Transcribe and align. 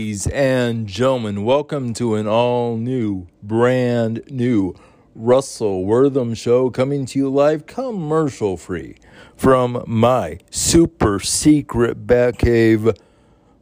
Ladies 0.00 0.26
and 0.28 0.86
gentlemen, 0.86 1.44
welcome 1.44 1.92
to 1.92 2.14
an 2.14 2.26
all 2.26 2.78
new, 2.78 3.26
brand 3.42 4.22
new 4.30 4.74
Russell 5.14 5.84
Wortham 5.84 6.32
show 6.32 6.70
coming 6.70 7.04
to 7.04 7.18
you 7.18 7.28
live 7.28 7.66
commercial 7.66 8.56
free 8.56 8.96
from 9.36 9.84
my 9.86 10.38
super 10.50 11.20
secret 11.20 12.06
Batcave. 12.06 12.96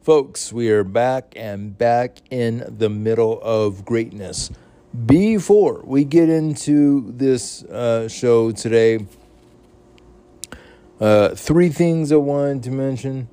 Folks, 0.01 0.53
we 0.53 0.69
are 0.69 0.85
back 0.85 1.33
and 1.35 1.77
back 1.77 2.19
in 2.29 2.63
the 2.77 2.89
middle 2.89 3.41
of 3.41 3.83
greatness. 3.83 4.49
Before 5.05 5.81
we 5.83 6.05
get 6.05 6.29
into 6.29 7.11
this 7.17 7.63
uh, 7.65 8.07
show 8.07 8.51
today, 8.51 9.05
uh, 11.01 11.35
three 11.35 11.67
things 11.67 12.13
I 12.13 12.15
wanted 12.15 12.63
to 12.63 12.71
mention. 12.71 13.27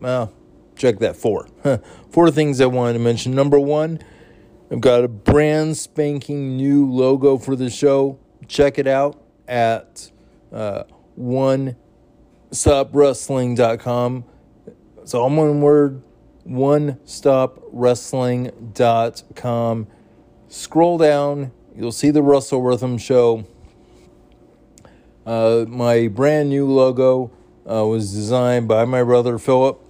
Well, 0.00 0.32
check 0.80 0.98
that 1.00 1.16
four. 1.16 1.48
four 2.10 2.30
things 2.30 2.60
I 2.60 2.66
wanted 2.66 2.92
to 2.94 2.98
mention. 2.98 3.34
Number 3.34 3.60
one, 3.60 4.00
I've 4.70 4.80
got 4.80 5.04
a 5.04 5.08
brand 5.08 5.76
spanking 5.76 6.56
new 6.56 6.90
logo 6.90 7.36
for 7.36 7.54
the 7.54 7.68
show. 7.68 8.18
Check 8.48 8.78
it 8.78 8.86
out 8.86 9.22
at 9.46 10.10
uh, 10.50 10.84
one 11.14 11.76
stopwrestling.com. 12.50 14.24
It's 15.02 15.12
all 15.14 15.28
one 15.28 15.60
word 15.60 16.02
one 16.44 16.94
stopwrestling.com. 17.04 19.86
Scroll 20.48 20.96
down, 20.98 21.52
you'll 21.76 21.92
see 21.92 22.10
the 22.10 22.22
Russell 22.22 22.62
Wortham 22.62 22.98
show. 22.98 23.46
Uh, 25.24 25.64
my 25.68 26.08
brand 26.08 26.48
new 26.48 26.66
logo 26.66 27.30
uh, 27.70 27.86
was 27.86 28.12
designed 28.12 28.66
by 28.66 28.84
my 28.84 29.04
brother 29.04 29.38
Philip. 29.38 29.80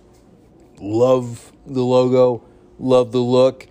Love 0.80 1.52
the 1.66 1.82
logo, 1.82 2.42
love 2.78 3.12
the 3.12 3.20
look. 3.20 3.66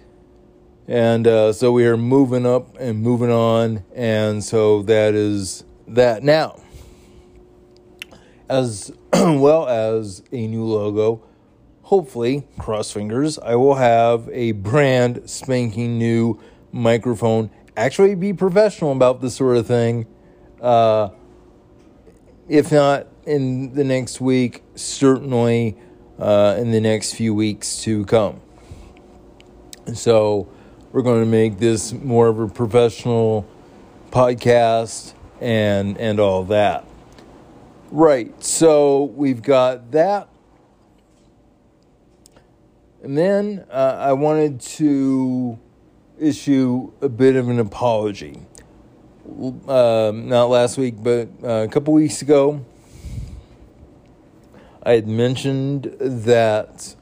And 0.87 1.27
uh, 1.27 1.53
so 1.53 1.71
we 1.71 1.85
are 1.85 1.97
moving 1.97 2.45
up 2.45 2.75
and 2.79 3.01
moving 3.01 3.31
on. 3.31 3.83
And 3.95 4.43
so 4.43 4.83
that 4.83 5.13
is 5.15 5.63
that. 5.87 6.23
Now, 6.23 6.61
as 8.47 8.91
well 9.13 9.67
as 9.67 10.23
a 10.31 10.47
new 10.47 10.63
logo, 10.63 11.23
hopefully, 11.83 12.47
cross 12.57 12.91
fingers, 12.91 13.39
I 13.39 13.55
will 13.55 13.75
have 13.75 14.29
a 14.31 14.51
brand 14.53 15.29
spanking 15.29 15.97
new 15.97 16.39
microphone. 16.71 17.49
Actually, 17.75 18.15
be 18.15 18.33
professional 18.33 18.91
about 18.91 19.21
this 19.21 19.35
sort 19.35 19.57
of 19.57 19.65
thing. 19.65 20.05
Uh, 20.61 21.09
if 22.47 22.71
not 22.71 23.07
in 23.25 23.73
the 23.73 23.83
next 23.83 24.19
week, 24.19 24.63
certainly 24.75 25.77
uh, 26.19 26.55
in 26.57 26.71
the 26.71 26.81
next 26.81 27.13
few 27.13 27.33
weeks 27.33 27.81
to 27.83 28.05
come. 28.05 28.41
So, 29.93 30.47
we're 30.91 31.01
going 31.01 31.21
to 31.21 31.29
make 31.29 31.59
this 31.59 31.93
more 31.93 32.27
of 32.27 32.39
a 32.39 32.47
professional 32.47 33.47
podcast 34.11 35.13
and 35.39 35.97
and 35.97 36.19
all 36.19 36.43
that. 36.45 36.85
Right. 37.91 38.43
So 38.43 39.05
we've 39.05 39.41
got 39.41 39.91
that. 39.91 40.29
And 43.01 43.17
then 43.17 43.65
uh, 43.71 43.95
I 43.99 44.13
wanted 44.13 44.59
to 44.61 45.57
issue 46.19 46.91
a 47.01 47.09
bit 47.09 47.35
of 47.35 47.49
an 47.49 47.59
apology. 47.59 48.41
Uh, 49.67 50.11
not 50.13 50.49
last 50.49 50.77
week, 50.77 50.95
but 50.97 51.29
uh, 51.43 51.47
a 51.47 51.67
couple 51.67 51.93
weeks 51.93 52.21
ago, 52.21 52.65
I 54.89 54.93
had 54.93 55.07
mentioned 55.07 55.95
that 55.99 56.95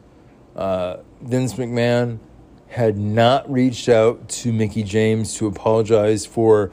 uh, 0.57 0.97
Vince 1.21 1.53
McMahon 1.53 2.19
had 2.67 2.97
not 2.97 3.49
reached 3.49 3.87
out 3.87 4.27
to 4.27 4.51
Mickie 4.51 4.83
James 4.83 5.35
to 5.35 5.47
apologize 5.47 6.25
for 6.25 6.69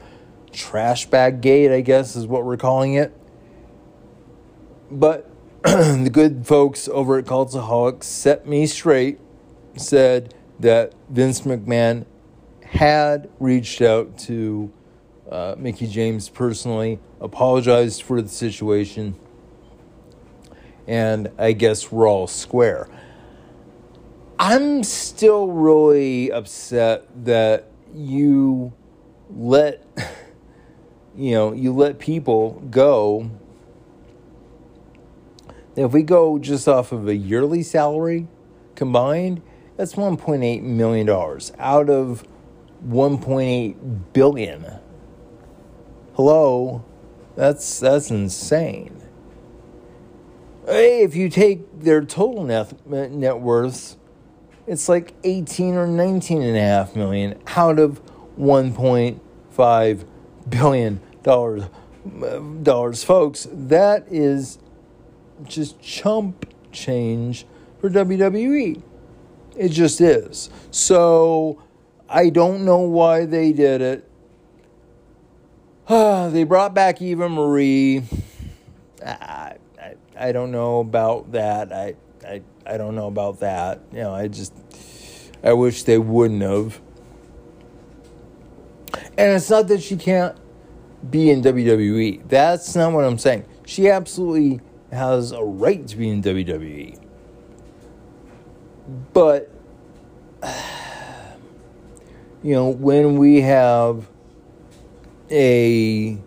Trash 0.51 1.07
Bag 1.07 1.41
Gate, 1.41 1.71
I 1.71 1.83
guess 1.83 2.17
is 2.17 2.27
what 2.27 2.45
we're 2.45 2.57
calling 2.57 2.95
it. 2.95 3.17
But 4.91 5.31
the 5.63 6.11
good 6.13 6.49
folks 6.49 6.89
over 6.89 7.17
at 7.17 7.27
Cultaholics 7.27 8.03
set 8.03 8.49
me 8.49 8.67
straight, 8.67 9.21
said 9.77 10.35
that 10.59 10.95
Vince 11.09 11.43
McMahon 11.43 12.07
had 12.65 13.31
reached 13.39 13.81
out 13.81 14.19
to 14.19 14.73
uh, 15.31 15.55
Mickie 15.57 15.87
James 15.87 16.29
personally, 16.29 16.99
apologized 17.21 18.03
for 18.03 18.21
the 18.21 18.29
situation, 18.29 19.15
and 20.87 21.31
I 21.39 21.53
guess 21.53 21.91
we're 21.91 22.09
all 22.09 22.27
square. 22.27 22.89
I'm 24.39 24.83
still 24.83 25.49
really 25.49 26.31
upset 26.31 27.07
that 27.25 27.69
you 27.95 28.73
let 29.31 29.87
you 31.17 31.33
know 31.33 31.53
you 31.53 31.73
let 31.73 31.99
people 31.99 32.63
go. 32.71 33.31
If 35.77 35.93
we 35.93 36.03
go 36.03 36.39
just 36.39 36.69
off 36.69 36.93
of 36.93 37.09
a 37.09 37.17
yearly 37.17 37.63
salary 37.63 38.29
combined 38.75 39.43
that's 39.77 39.95
1.8 39.95 40.63
million 40.63 41.07
dollars 41.07 41.53
out 41.59 41.91
of 41.91 42.25
1.8 42.87 44.13
billion. 44.13 44.67
Hello? 46.15 46.85
That's 47.35 47.81
that's 47.81 48.11
insane 48.11 49.04
if 50.67 51.15
you 51.15 51.29
take 51.29 51.81
their 51.81 52.05
total 52.05 52.45
net, 52.45 52.87
net 52.87 53.41
worths 53.41 53.97
it's 54.67 54.89
like 54.89 55.13
18 55.25 55.75
or 55.75 55.87
19 55.87 56.43
and 56.43 56.57
a 56.57 56.61
half 56.61 56.97
million 56.97 57.39
out 57.57 57.79
of 57.79 58.01
1.5 58.39 60.05
billion 60.49 61.01
dollars 61.23 61.65
dollars. 62.63 63.05
Folks 63.05 63.47
that 63.51 64.07
is 64.11 64.59
just 65.45 65.81
chump 65.81 66.53
change 66.73 67.47
for 67.81 67.89
WWE 67.89 68.83
it 69.57 69.69
just 69.69 70.01
is. 70.01 70.51
So 70.71 71.63
I 72.09 72.29
don't 72.31 72.65
know 72.65 72.81
why 72.81 73.25
they 73.25 73.53
did 73.53 73.81
it. 73.81 74.11
They 76.33 76.45
brought 76.45 76.75
back 76.75 77.01
Eva 77.01 77.29
Marie. 77.29 78.03
I, 79.05 79.57
I, 80.17 80.33
don't 80.33 80.51
know 80.51 80.81
about 80.81 81.33
that 81.33 81.73
I 81.73 81.95
I 82.27 82.43
I 82.67 82.77
don't 82.77 82.95
know 82.95 83.07
about 83.07 83.41
that. 83.41 83.81
You 83.93 84.01
know, 84.01 84.15
I 84.15 84.29
just 84.29 84.55
I 85.43 85.53
wish 85.53 85.83
they 85.83 85.99
wouldn't 85.99 86.43
have. 86.43 86.81
And 89.17 89.33
it's 89.37 89.51
not 89.51 89.69
that 89.69 89.83
she 89.83 89.97
can't 89.97 90.37
be 91.11 91.31
in 91.31 91.43
WWE. 91.43 92.27
That's 92.29 92.75
not 92.75 92.93
what 92.93 93.05
I'm 93.05 93.19
saying. 93.19 93.45
She 93.67 93.89
absolutely 93.89 94.61
has 94.91 95.33
a 95.33 95.43
right 95.43 95.87
to 95.87 95.97
be 95.97 96.09
in 96.09 96.23
WWE. 96.23 96.99
But 99.13 99.51
you 102.43 102.55
know, 102.55 102.69
when 102.71 103.17
we 103.19 103.43
have 103.43 104.09
a 105.31 106.19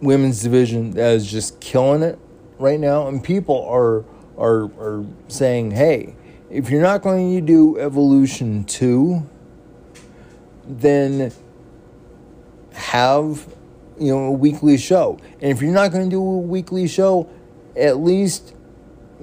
women's 0.00 0.42
division 0.42 0.92
that 0.92 1.14
is 1.14 1.30
just 1.30 1.60
killing 1.60 2.02
it 2.02 2.18
right 2.58 2.78
now 2.78 3.08
and 3.08 3.22
people 3.22 3.66
are 3.68 4.04
are 4.38 4.64
are 4.80 5.04
saying, 5.28 5.72
hey, 5.72 6.14
if 6.50 6.70
you're 6.70 6.82
not 6.82 7.02
going 7.02 7.34
to 7.34 7.40
do 7.40 7.78
Evolution 7.78 8.64
2, 8.64 9.28
then 10.66 11.32
have 12.72 13.46
you 13.98 14.12
know 14.12 14.24
a 14.24 14.32
weekly 14.32 14.76
show. 14.76 15.18
And 15.40 15.50
if 15.50 15.62
you're 15.62 15.72
not 15.72 15.92
going 15.92 16.04
to 16.04 16.10
do 16.10 16.22
a 16.22 16.38
weekly 16.38 16.88
show, 16.88 17.28
at 17.76 17.98
least 17.98 18.54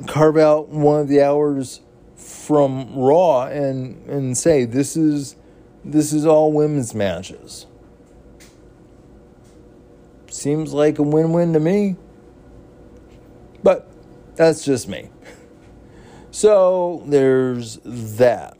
carve 0.08 0.38
out 0.38 0.70
one 0.70 1.02
of 1.02 1.08
the 1.08 1.22
hours 1.22 1.82
from 2.16 2.96
Raw 2.96 3.46
and 3.46 4.06
and 4.08 4.38
say 4.38 4.66
this 4.66 4.96
is 4.96 5.36
this 5.84 6.14
is 6.14 6.26
all 6.26 6.52
women's 6.52 6.94
matches. 6.94 7.66
Seems 10.30 10.72
like 10.72 10.98
a 10.98 11.04
win-win 11.04 11.54
to 11.54 11.60
me. 11.60 11.98
But 13.64 13.90
that's 14.36 14.64
just 14.64 14.88
me. 14.88 15.10
So 16.32 17.04
there's 17.06 17.80
that. 17.84 18.58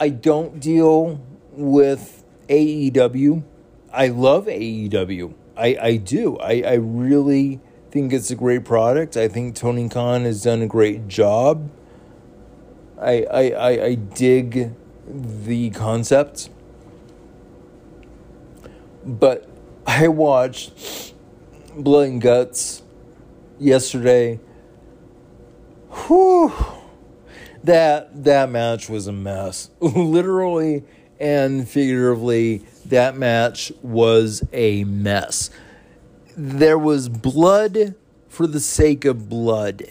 I 0.00 0.08
don't 0.08 0.58
deal 0.58 1.20
with 1.52 2.24
AEW. 2.48 3.42
I 3.92 4.08
love 4.08 4.46
AEW. 4.46 5.34
I, 5.56 5.76
I 5.80 5.96
do. 5.96 6.38
I, 6.38 6.62
I 6.62 6.74
really 6.74 7.60
think 7.90 8.14
it's 8.14 8.30
a 8.30 8.34
great 8.34 8.64
product. 8.64 9.16
I 9.18 9.28
think 9.28 9.54
Tony 9.54 9.90
Khan 9.90 10.24
has 10.24 10.42
done 10.42 10.62
a 10.62 10.66
great 10.66 11.06
job. 11.06 11.70
I, 12.98 13.24
I, 13.24 13.50
I, 13.50 13.84
I 13.84 13.94
dig 13.94 14.72
the 15.06 15.70
concept. 15.70 16.48
But 19.04 19.46
I 19.86 20.08
watched 20.08 21.12
Blood 21.82 22.08
and 22.08 22.20
Guts 22.20 22.82
yesterday. 23.58 24.40
whew, 25.90 26.52
that 27.62 28.24
that 28.24 28.50
match 28.50 28.88
was 28.88 29.06
a 29.06 29.12
mess. 29.12 29.70
Literally 29.80 30.84
and 31.20 31.68
figuratively, 31.68 32.64
that 32.86 33.16
match 33.16 33.70
was 33.82 34.42
a 34.52 34.84
mess. 34.84 35.50
There 36.36 36.78
was 36.78 37.08
blood 37.08 37.94
for 38.28 38.46
the 38.46 38.60
sake 38.60 39.04
of 39.04 39.28
blood. 39.28 39.82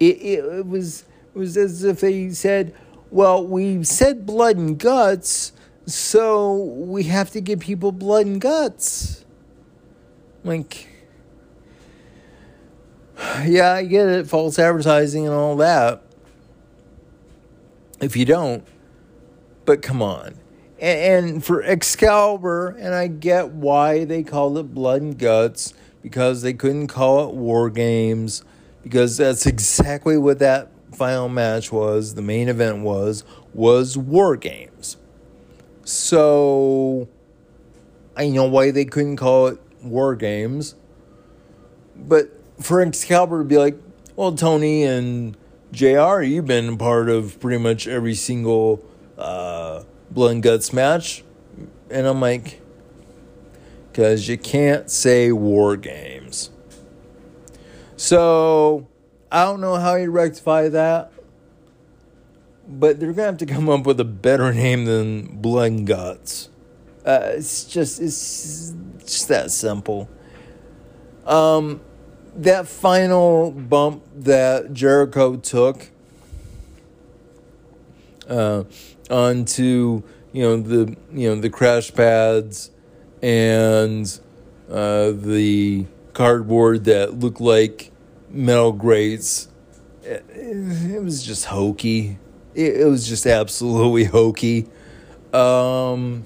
It, 0.00 0.16
it, 0.20 0.44
it 0.44 0.66
was 0.66 1.04
it 1.34 1.38
was 1.38 1.56
as 1.56 1.84
if 1.84 2.00
they 2.00 2.30
said, 2.30 2.74
"Well, 3.10 3.46
we 3.46 3.84
said 3.84 4.26
blood 4.26 4.56
and 4.56 4.78
guts, 4.78 5.52
so 5.86 6.56
we 6.56 7.04
have 7.04 7.30
to 7.30 7.40
give 7.40 7.60
people 7.60 7.92
blood 7.92 8.26
and 8.26 8.40
guts." 8.40 9.24
Like, 10.42 10.88
yeah, 13.44 13.72
I 13.72 13.84
get 13.84 14.08
it, 14.08 14.26
false 14.28 14.58
advertising 14.58 15.26
and 15.26 15.34
all 15.34 15.56
that. 15.56 16.02
If 18.00 18.16
you 18.16 18.24
don't, 18.24 18.66
but 19.64 19.80
come 19.82 20.02
on. 20.02 20.34
And, 20.78 21.26
and 21.26 21.44
for 21.44 21.62
Excalibur, 21.62 22.76
and 22.78 22.94
I 22.94 23.06
get 23.06 23.52
why 23.52 24.04
they 24.04 24.22
called 24.22 24.58
it 24.58 24.74
Blood 24.74 25.00
and 25.00 25.18
Guts, 25.18 25.72
because 26.02 26.42
they 26.42 26.52
couldn't 26.52 26.88
call 26.88 27.28
it 27.28 27.34
War 27.34 27.70
Games, 27.70 28.44
because 28.82 29.16
that's 29.16 29.46
exactly 29.46 30.18
what 30.18 30.38
that 30.40 30.70
final 30.92 31.28
match 31.28 31.72
was, 31.72 32.14
the 32.14 32.22
main 32.22 32.48
event 32.48 32.80
was, 32.80 33.24
was 33.54 33.96
War 33.96 34.36
Games. 34.36 34.98
So 35.84 37.08
I 38.16 38.28
know 38.28 38.44
why 38.44 38.70
they 38.70 38.84
couldn't 38.84 39.16
call 39.16 39.46
it 39.48 39.58
War 39.82 40.14
Games. 40.14 40.74
But 41.96 42.30
for 42.60 42.80
Excalibur 42.80 43.38
to 43.38 43.44
be 43.44 43.58
like, 43.58 43.76
well, 44.14 44.32
Tony 44.32 44.84
and 44.84 45.36
JR, 45.72 46.22
you've 46.22 46.46
been 46.46 46.78
part 46.78 47.08
of 47.08 47.38
pretty 47.40 47.62
much 47.62 47.86
every 47.86 48.14
single 48.14 48.84
uh, 49.18 49.82
Blood 50.10 50.32
and 50.32 50.42
Guts 50.42 50.72
match. 50.72 51.22
And 51.90 52.06
I'm 52.06 52.20
like, 52.20 52.60
because 53.90 54.28
you 54.28 54.36
can't 54.36 54.90
say 54.90 55.32
War 55.32 55.76
Games. 55.76 56.50
So 57.96 58.88
I 59.32 59.44
don't 59.44 59.60
know 59.60 59.76
how 59.76 59.96
you 59.96 60.10
rectify 60.10 60.68
that. 60.68 61.12
But 62.68 62.98
they're 62.98 63.12
gonna 63.12 63.26
have 63.26 63.36
to 63.38 63.46
come 63.46 63.68
up 63.68 63.86
with 63.86 64.00
a 64.00 64.04
better 64.04 64.52
name 64.52 64.86
than 64.86 65.36
Blood 65.40 65.70
and 65.70 65.86
Guts. 65.86 66.48
Uh, 67.04 67.30
it's 67.34 67.64
just 67.64 68.00
it's 68.00 68.74
just 69.02 69.28
that 69.28 69.52
simple. 69.52 70.08
Um, 71.24 71.80
that 72.36 72.68
final 72.68 73.50
bump 73.50 74.02
that 74.14 74.72
Jericho 74.72 75.36
took 75.36 75.90
uh, 78.28 78.64
onto 79.10 80.02
you 80.32 80.42
know 80.42 80.56
the 80.60 80.96
you 81.12 81.28
know 81.28 81.40
the 81.40 81.50
crash 81.50 81.92
pads 81.94 82.70
and 83.22 84.20
uh, 84.70 85.12
the 85.12 85.86
cardboard 86.12 86.84
that 86.84 87.18
looked 87.18 87.40
like 87.40 87.90
metal 88.30 88.72
grates. 88.72 89.48
It, 90.02 90.24
it 90.30 91.02
was 91.02 91.24
just 91.24 91.46
hokey. 91.46 92.18
It, 92.54 92.80
it, 92.80 92.86
was 92.86 93.08
just 93.08 93.26
absolutely 93.26 94.04
hokey. 94.18 94.66
Um, 95.32 96.24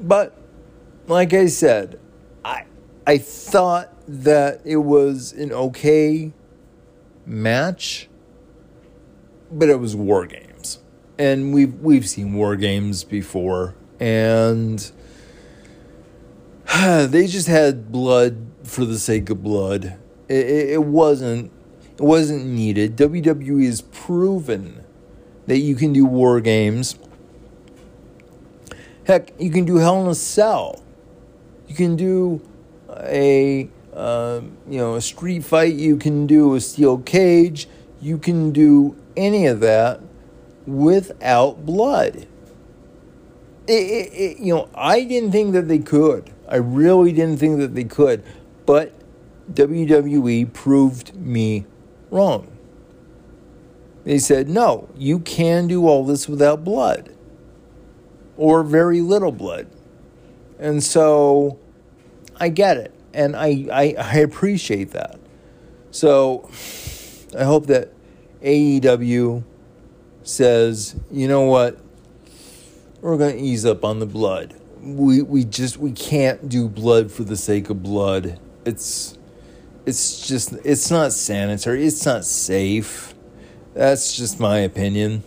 but 0.00 0.36
like 1.06 1.32
I 1.34 1.46
said, 1.46 1.98
I 2.44 2.64
I 3.06 3.18
thought 3.18 3.91
that 4.06 4.60
it 4.64 4.78
was 4.78 5.32
an 5.32 5.52
okay 5.52 6.32
match, 7.26 8.08
but 9.50 9.68
it 9.68 9.78
was 9.78 9.94
war 9.94 10.26
games, 10.26 10.78
and 11.18 11.52
we've 11.52 11.74
we've 11.80 12.08
seen 12.08 12.34
war 12.34 12.56
games 12.56 13.04
before, 13.04 13.74
and 14.00 14.90
they 16.80 17.26
just 17.26 17.48
had 17.48 17.92
blood 17.92 18.46
for 18.64 18.84
the 18.84 18.98
sake 18.98 19.30
of 19.30 19.42
blood. 19.42 19.98
It, 20.28 20.46
it, 20.46 20.70
it 20.70 20.84
wasn't 20.84 21.50
it 21.92 22.00
wasn't 22.00 22.46
needed. 22.46 22.96
WWE 22.96 23.66
has 23.66 23.82
proven 23.82 24.84
that 25.46 25.58
you 25.58 25.74
can 25.74 25.92
do 25.92 26.04
war 26.06 26.40
games. 26.40 26.98
Heck, 29.04 29.32
you 29.40 29.50
can 29.50 29.64
do 29.64 29.76
Hell 29.76 30.02
in 30.02 30.08
a 30.08 30.14
Cell. 30.14 30.82
You 31.66 31.74
can 31.74 31.96
do 31.96 32.40
a 32.96 33.68
uh, 33.92 34.40
you 34.68 34.78
know 34.78 34.94
a 34.94 35.00
street 35.00 35.44
fight. 35.44 35.74
You 35.74 35.96
can 35.96 36.26
do 36.26 36.54
a 36.54 36.60
steel 36.60 36.98
cage. 36.98 37.68
You 38.00 38.18
can 38.18 38.52
do 38.52 38.96
any 39.16 39.46
of 39.46 39.60
that 39.60 40.00
without 40.66 41.64
blood. 41.64 42.26
It, 43.66 43.72
it, 43.72 44.12
it, 44.12 44.38
you 44.38 44.54
know, 44.54 44.68
I 44.74 45.04
didn't 45.04 45.30
think 45.30 45.52
that 45.52 45.68
they 45.68 45.78
could. 45.78 46.30
I 46.48 46.56
really 46.56 47.12
didn't 47.12 47.38
think 47.38 47.58
that 47.58 47.74
they 47.74 47.84
could, 47.84 48.24
but 48.66 48.92
WWE 49.52 50.52
proved 50.52 51.14
me 51.14 51.64
wrong. 52.10 52.48
They 54.04 54.18
said, 54.18 54.48
no, 54.48 54.88
you 54.96 55.20
can 55.20 55.68
do 55.68 55.86
all 55.86 56.04
this 56.04 56.28
without 56.28 56.64
blood 56.64 57.14
or 58.36 58.64
very 58.64 59.00
little 59.00 59.32
blood. 59.32 59.68
And 60.58 60.82
so 60.82 61.58
I 62.36 62.48
get 62.48 62.76
it. 62.76 62.92
And 63.14 63.36
I, 63.36 63.66
I, 63.72 63.94
I 63.98 64.16
appreciate 64.18 64.92
that. 64.92 65.18
So 65.90 66.48
I 67.38 67.44
hope 67.44 67.66
that 67.66 67.92
AEW 68.42 69.44
says, 70.22 70.96
you 71.10 71.28
know 71.28 71.42
what? 71.42 71.78
We're 73.00 73.18
going 73.18 73.36
to 73.36 73.42
ease 73.42 73.66
up 73.66 73.84
on 73.84 73.98
the 73.98 74.06
blood. 74.06 74.54
We, 74.80 75.22
we 75.22 75.44
just 75.44 75.76
we 75.76 75.92
can't 75.92 76.48
do 76.48 76.68
blood 76.68 77.12
for 77.12 77.24
the 77.24 77.36
sake 77.36 77.70
of 77.70 77.82
blood. 77.82 78.40
It's 78.64 79.18
it's 79.86 80.26
just 80.26 80.52
it's 80.64 80.90
not 80.90 81.12
sanitary. 81.12 81.84
It's 81.84 82.04
not 82.06 82.24
safe. 82.24 83.14
That's 83.74 84.16
just 84.16 84.38
my 84.38 84.58
opinion. 84.58 85.24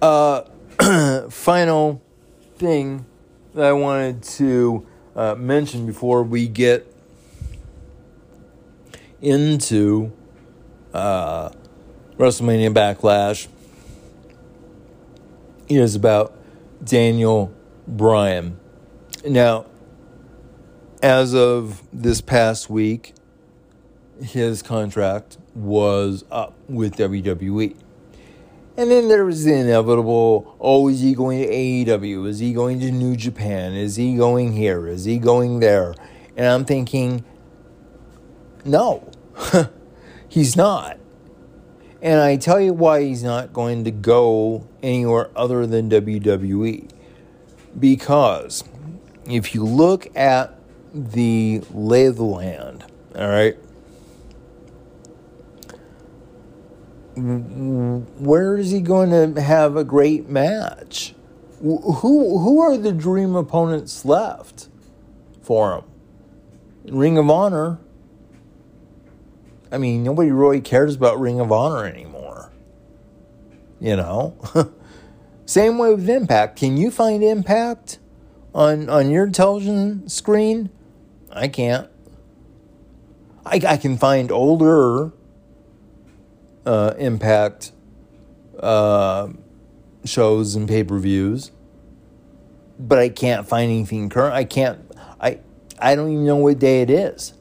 Uh, 0.00 0.42
final 1.30 2.02
thing 2.56 3.04
that 3.54 3.64
I 3.64 3.72
wanted 3.72 4.22
to 4.22 4.86
uh, 5.18 5.34
mention 5.34 5.84
before 5.84 6.22
we 6.22 6.46
get 6.46 6.86
into 9.20 10.12
uh, 10.94 11.50
WrestleMania 12.16 12.72
Backlash 12.72 13.48
is 15.68 15.96
about 15.96 16.38
Daniel 16.84 17.52
Bryan. 17.88 18.60
Now, 19.26 19.66
as 21.02 21.34
of 21.34 21.82
this 21.92 22.20
past 22.20 22.70
week, 22.70 23.12
his 24.22 24.62
contract 24.62 25.36
was 25.52 26.24
up 26.30 26.54
with 26.68 26.94
WWE. 26.94 27.76
And 28.78 28.92
then 28.92 29.08
there 29.08 29.24
was 29.24 29.42
the 29.42 29.54
inevitable 29.54 30.56
oh, 30.60 30.86
is 30.88 31.00
he 31.00 31.12
going 31.12 31.42
to 31.42 31.48
AEW? 31.48 32.28
Is 32.28 32.38
he 32.38 32.52
going 32.52 32.78
to 32.78 32.92
New 32.92 33.16
Japan? 33.16 33.74
Is 33.74 33.96
he 33.96 34.14
going 34.14 34.52
here? 34.52 34.86
Is 34.86 35.04
he 35.04 35.18
going 35.18 35.58
there? 35.58 35.96
And 36.36 36.46
I'm 36.46 36.64
thinking, 36.64 37.24
no, 38.64 39.10
he's 40.28 40.56
not. 40.56 40.96
And 42.00 42.20
I 42.20 42.36
tell 42.36 42.60
you 42.60 42.72
why 42.72 43.02
he's 43.02 43.24
not 43.24 43.52
going 43.52 43.82
to 43.82 43.90
go 43.90 44.68
anywhere 44.80 45.32
other 45.34 45.66
than 45.66 45.90
WWE. 45.90 46.88
Because 47.80 48.62
if 49.26 49.56
you 49.56 49.64
look 49.64 50.06
at 50.16 50.56
the 50.94 51.62
lay 51.72 52.06
of 52.06 52.14
the 52.14 52.22
land, 52.22 52.84
all 53.16 53.28
right, 53.28 53.58
where 57.18 58.56
is 58.56 58.70
he 58.70 58.80
going 58.80 59.34
to 59.34 59.40
have 59.40 59.76
a 59.76 59.84
great 59.84 60.28
match? 60.28 61.14
Who 61.60 61.78
who 62.38 62.60
are 62.60 62.76
the 62.76 62.92
dream 62.92 63.34
opponents 63.34 64.04
left 64.04 64.68
for 65.42 65.74
him? 65.74 65.84
Ring 66.96 67.18
of 67.18 67.28
Honor. 67.28 67.78
I 69.70 69.78
mean, 69.78 70.02
nobody 70.02 70.30
really 70.30 70.60
cares 70.60 70.94
about 70.94 71.20
Ring 71.20 71.40
of 71.40 71.50
Honor 71.52 71.84
anymore. 71.84 72.52
You 73.80 73.96
know? 73.96 74.36
Same 75.46 75.78
way 75.78 75.94
with 75.94 76.08
Impact. 76.08 76.56
Can 76.56 76.76
you 76.76 76.90
find 76.90 77.22
Impact 77.24 77.98
on 78.54 78.88
on 78.88 79.10
your 79.10 79.28
television 79.28 80.08
screen? 80.08 80.70
I 81.32 81.48
can't. 81.48 81.90
I, 83.44 83.60
I 83.66 83.76
can 83.76 83.96
find 83.96 84.30
older 84.30 85.12
uh, 86.68 86.94
Impact 86.98 87.72
uh, 88.60 89.28
shows 90.04 90.54
and 90.54 90.68
pay 90.68 90.84
per 90.84 90.98
views, 90.98 91.50
but 92.78 92.98
I 92.98 93.08
can't 93.08 93.48
find 93.48 93.70
anything 93.70 94.10
current. 94.10 94.34
I 94.34 94.44
can't. 94.44 94.78
I 95.18 95.40
I 95.78 95.94
don't 95.94 96.12
even 96.12 96.26
know 96.26 96.36
what 96.36 96.58
day 96.58 96.82
it 96.82 96.90
is. 96.90 97.32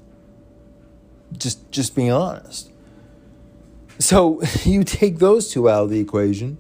Just 1.38 1.70
just 1.72 1.94
being 1.94 2.12
honest. 2.12 2.72
So 4.00 4.42
you 4.64 4.86
take 4.86 5.20
those 5.20 5.52
two 5.52 5.70
out 5.70 5.84
of 5.84 5.90
the 5.90 6.00
equation. 6.00 6.58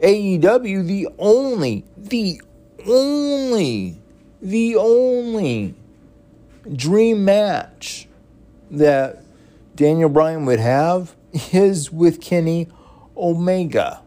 AEW, 0.00 0.84
the 0.84 1.08
only, 1.16 1.84
the 1.96 2.42
only, 2.88 4.00
the 4.40 4.74
only 4.74 5.76
dream 6.74 7.24
match 7.24 8.08
that 8.72 9.21
Daniel 9.82 10.08
Bryan 10.08 10.46
would 10.46 10.60
have 10.60 11.16
is 11.52 11.90
with 11.90 12.20
Kenny 12.20 12.68
Omega. 13.16 14.00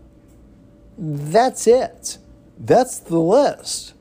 That's 0.97 1.67
it. 1.67 2.17
That's 2.57 2.97
the 2.97 3.19
list. 3.19 3.93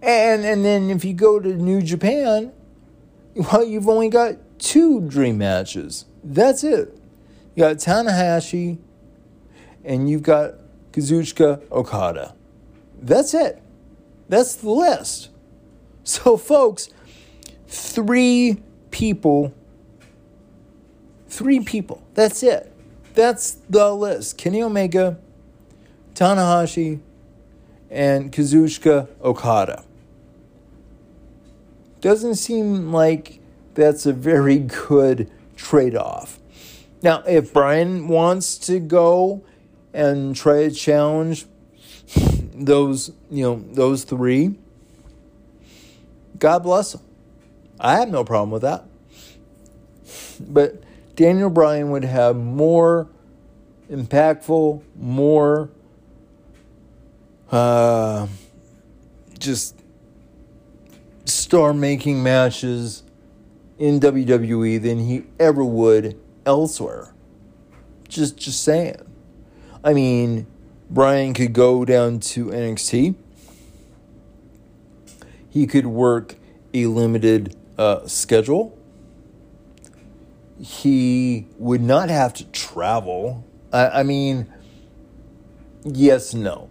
And 0.00 0.44
and 0.44 0.64
then 0.64 0.88
if 0.88 1.04
you 1.04 1.14
go 1.14 1.40
to 1.40 1.48
New 1.48 1.82
Japan, 1.82 2.52
well, 3.34 3.64
you've 3.64 3.88
only 3.88 4.08
got 4.08 4.36
two 4.60 5.00
dream 5.00 5.38
matches. 5.38 6.04
That's 6.22 6.62
it. 6.62 6.96
You 7.56 7.64
got 7.64 7.78
Tanahashi 7.78 8.78
and 9.84 10.08
you've 10.08 10.22
got 10.22 10.54
Kazuchika 10.92 11.68
Okada. 11.72 12.36
That's 13.02 13.34
it. 13.34 13.60
That's 14.28 14.54
the 14.54 14.70
list. 14.70 15.30
So, 16.04 16.36
folks, 16.36 16.88
three 17.66 18.62
people, 18.92 19.52
three 21.28 21.60
people. 21.60 22.02
That's 22.14 22.42
it. 22.42 22.72
That's 23.14 23.52
the 23.70 23.94
list. 23.94 24.36
Kenny 24.38 24.62
Omega, 24.62 25.18
Tanahashi, 26.14 27.00
and 27.90 28.32
Kazuchika 28.32 29.08
Okada. 29.22 29.84
Doesn't 32.00 32.34
seem 32.36 32.92
like 32.92 33.40
that's 33.74 34.06
a 34.06 34.12
very 34.12 34.58
good 34.58 35.30
trade 35.56 35.96
off. 35.96 36.38
Now, 37.02 37.22
if 37.26 37.52
Bryan 37.52 38.08
wants 38.08 38.58
to 38.58 38.80
go 38.80 39.44
and 39.92 40.36
try 40.36 40.68
to 40.68 40.70
challenge 40.70 41.46
those, 42.54 43.12
you 43.30 43.42
know, 43.42 43.64
those 43.72 44.04
three, 44.04 44.56
God 46.38 46.62
bless 46.62 46.94
him. 46.94 47.00
I 47.78 47.96
have 47.96 48.08
no 48.08 48.24
problem 48.24 48.50
with 48.50 48.62
that. 48.62 48.84
But 50.40 50.82
Daniel 51.16 51.48
Bryan 51.48 51.90
would 51.90 52.04
have 52.04 52.36
more 52.36 53.08
impactful, 53.90 54.82
more 54.96 55.70
uh, 57.50 58.26
just 59.38 59.80
star 61.24 61.72
making 61.72 62.22
matches 62.22 63.02
in 63.78 63.98
WWE 63.98 64.80
than 64.80 65.06
he 65.06 65.24
ever 65.40 65.64
would 65.64 66.20
elsewhere. 66.44 67.14
Just 68.08 68.36
just 68.36 68.62
saying. 68.62 68.96
I 69.82 69.94
mean, 69.94 70.46
Bryan 70.90 71.32
could 71.32 71.52
go 71.52 71.84
down 71.84 72.20
to 72.20 72.46
NXT. 72.46 73.14
He 75.48 75.66
could 75.66 75.86
work 75.86 76.34
a 76.74 76.86
limited 76.86 77.56
uh, 77.78 78.06
schedule. 78.06 78.76
He 80.58 81.46
would 81.58 81.82
not 81.82 82.08
have 82.08 82.32
to 82.34 82.44
travel. 82.46 83.44
I, 83.72 84.00
I 84.00 84.02
mean, 84.02 84.52
yes, 85.84 86.34
no. 86.34 86.70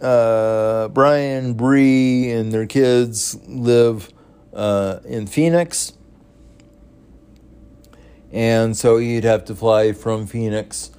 Uh, 0.00 0.88
Bryan, 0.88 1.54
Bree, 1.54 2.30
and 2.30 2.52
their 2.52 2.66
kids 2.66 3.38
live 3.46 4.10
uh, 4.52 5.00
in 5.04 5.26
Phoenix. 5.26 5.92
And 8.32 8.76
so 8.76 8.98
he'd 8.98 9.24
have 9.24 9.44
to 9.46 9.54
fly 9.54 9.92
from 9.92 10.26
Phoenix 10.26 10.90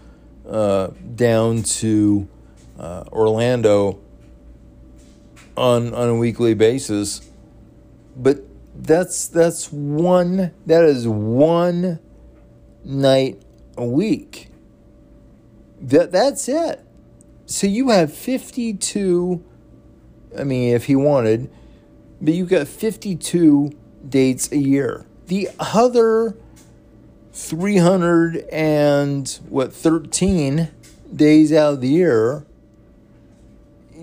uh, 0.48 0.88
down 1.16 1.64
to 1.64 2.28
uh, 2.78 3.04
Orlando 3.12 4.00
on 5.56 5.94
on 5.94 6.10
a 6.10 6.16
weekly 6.16 6.54
basis. 6.54 7.30
But 8.16 8.44
that's 8.76 9.28
that's 9.28 9.72
one 9.72 10.52
that 10.66 10.84
is 10.84 11.08
one 11.08 12.00
night 12.84 13.42
a 13.78 13.86
week. 13.86 14.50
That 15.82 16.12
that's 16.12 16.48
it. 16.48 16.84
So 17.46 17.68
you 17.68 17.90
have 17.90 18.14
52 18.14 19.44
I 20.38 20.44
mean 20.44 20.74
if 20.74 20.86
he 20.86 20.96
wanted, 20.96 21.50
but 22.22 22.34
you 22.34 22.46
got 22.46 22.68
52 22.68 23.72
dates 24.08 24.52
a 24.52 24.58
year. 24.58 25.06
The 25.28 25.50
other 25.60 26.36
300 27.34 28.38
and 28.52 29.40
what 29.48 29.74
13 29.74 30.70
days 31.14 31.54
out 31.54 31.74
of 31.74 31.82
the 31.82 31.88
year 31.88 32.46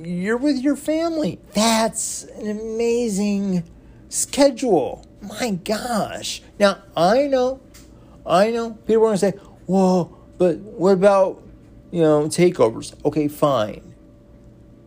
you're 0.05 0.37
with 0.37 0.59
your 0.59 0.77
family. 0.77 1.39
That's 1.55 2.25
an 2.25 2.49
amazing 2.49 3.65
schedule. 4.09 5.07
My 5.21 5.51
gosh. 5.51 6.43
Now, 6.59 6.83
I 6.97 7.27
know, 7.27 7.61
I 8.27 8.51
know 8.51 8.73
people 8.73 9.05
are 9.05 9.09
going 9.09 9.15
to 9.15 9.19
say, 9.19 9.31
whoa, 9.67 10.17
but 10.39 10.59
what 10.59 10.93
about, 10.93 11.43
you 11.91 12.03
know, 12.03 12.27
takeovers? 12.27 12.95
Okay, 13.05 13.29
fine. 13.29 13.95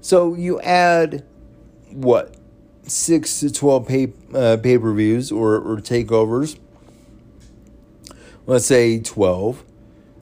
So 0.01 0.35
you 0.35 0.59
add 0.61 1.25
what? 1.91 2.35
Six 2.83 3.39
to 3.41 3.51
12 3.51 3.87
pay, 3.87 4.13
uh, 4.33 4.57
pay 4.57 4.77
per 4.77 4.93
views 4.93 5.31
or, 5.31 5.55
or 5.55 5.77
takeovers 5.77 6.57
let's 8.45 8.65
say 8.65 8.99
12, 8.99 9.63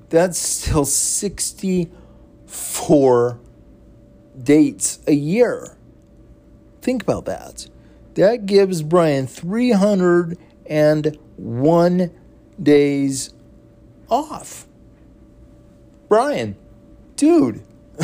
that's 0.10 0.38
still 0.38 0.86
64 0.86 3.40
dates 4.42 5.00
a 5.08 5.14
year. 5.14 5.76
Think 6.82 7.02
about 7.04 7.26
that. 7.26 7.68
That 8.16 8.46
gives 8.46 8.84
Bryan 8.84 9.28
301 9.28 12.12
days 12.62 13.34
off. 14.10 14.68
Bryan, 16.08 16.56
dude, 17.16 17.64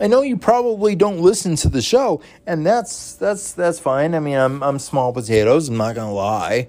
I 0.00 0.06
know 0.06 0.22
you 0.22 0.36
probably 0.36 0.94
don't 0.94 1.20
listen 1.20 1.56
to 1.56 1.68
the 1.68 1.82
show, 1.82 2.22
and 2.46 2.64
that's 2.64 3.14
that's 3.14 3.52
that's 3.52 3.80
fine. 3.80 4.14
I 4.14 4.20
mean, 4.20 4.36
I'm 4.36 4.62
I'm 4.62 4.78
small 4.78 5.12
potatoes, 5.12 5.68
I'm 5.68 5.76
not 5.76 5.96
gonna 5.96 6.14
lie. 6.14 6.68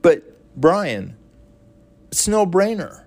But 0.00 0.22
Bryan, 0.56 1.16
it's 2.10 2.28
no 2.28 2.46
brainer. 2.46 3.02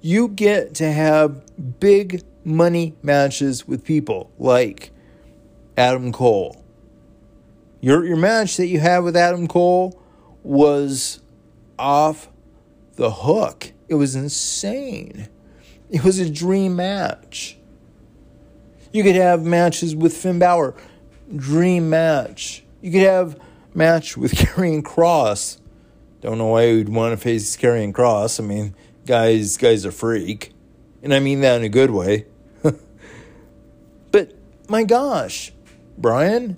You 0.00 0.28
get 0.28 0.74
to 0.76 0.90
have 0.90 1.42
big 1.78 2.22
money 2.44 2.94
matches 3.02 3.68
with 3.68 3.84
people 3.84 4.32
like 4.38 4.90
Adam 5.76 6.12
Cole. 6.12 6.56
Your 7.80 8.04
your 8.04 8.16
match 8.16 8.56
that 8.56 8.66
you 8.66 8.80
had 8.80 8.98
with 8.98 9.16
Adam 9.16 9.48
Cole 9.48 10.00
was 10.42 11.20
off 11.78 12.28
the 12.96 13.10
hook. 13.10 13.72
It 13.88 13.94
was 13.94 14.14
insane. 14.14 15.28
It 15.88 16.04
was 16.04 16.18
a 16.18 16.30
dream 16.30 16.76
match. 16.76 17.56
You 18.92 19.02
could 19.02 19.16
have 19.16 19.44
matches 19.44 19.94
with 19.96 20.16
Finn 20.16 20.38
Balor, 20.38 20.74
dream 21.34 21.90
match. 21.90 22.64
You 22.80 22.92
could 22.92 23.02
have 23.02 23.40
match 23.74 24.16
with 24.16 24.32
Karrion 24.36 24.82
Kross. 24.82 25.58
don't 26.20 26.38
know 26.38 26.46
why 26.46 26.66
you'd 26.66 26.88
want 26.88 27.12
to 27.12 27.16
face 27.16 27.56
Karrion 27.56 27.92
Kross. 27.92 28.40
I 28.40 28.44
mean, 28.44 28.74
guys, 29.06 29.56
guy's 29.56 29.84
a 29.84 29.92
freak, 29.92 30.52
and 31.02 31.14
I 31.14 31.20
mean 31.20 31.40
that 31.40 31.56
in 31.56 31.64
a 31.64 31.68
good 31.68 31.90
way. 31.90 32.26
but 34.12 34.32
my 34.68 34.84
gosh, 34.84 35.52
Bryan, 35.96 36.56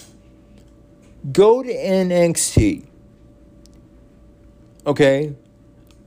go 1.31 1.63
to 1.63 1.73
NXT. 1.73 2.87
Okay, 4.87 5.35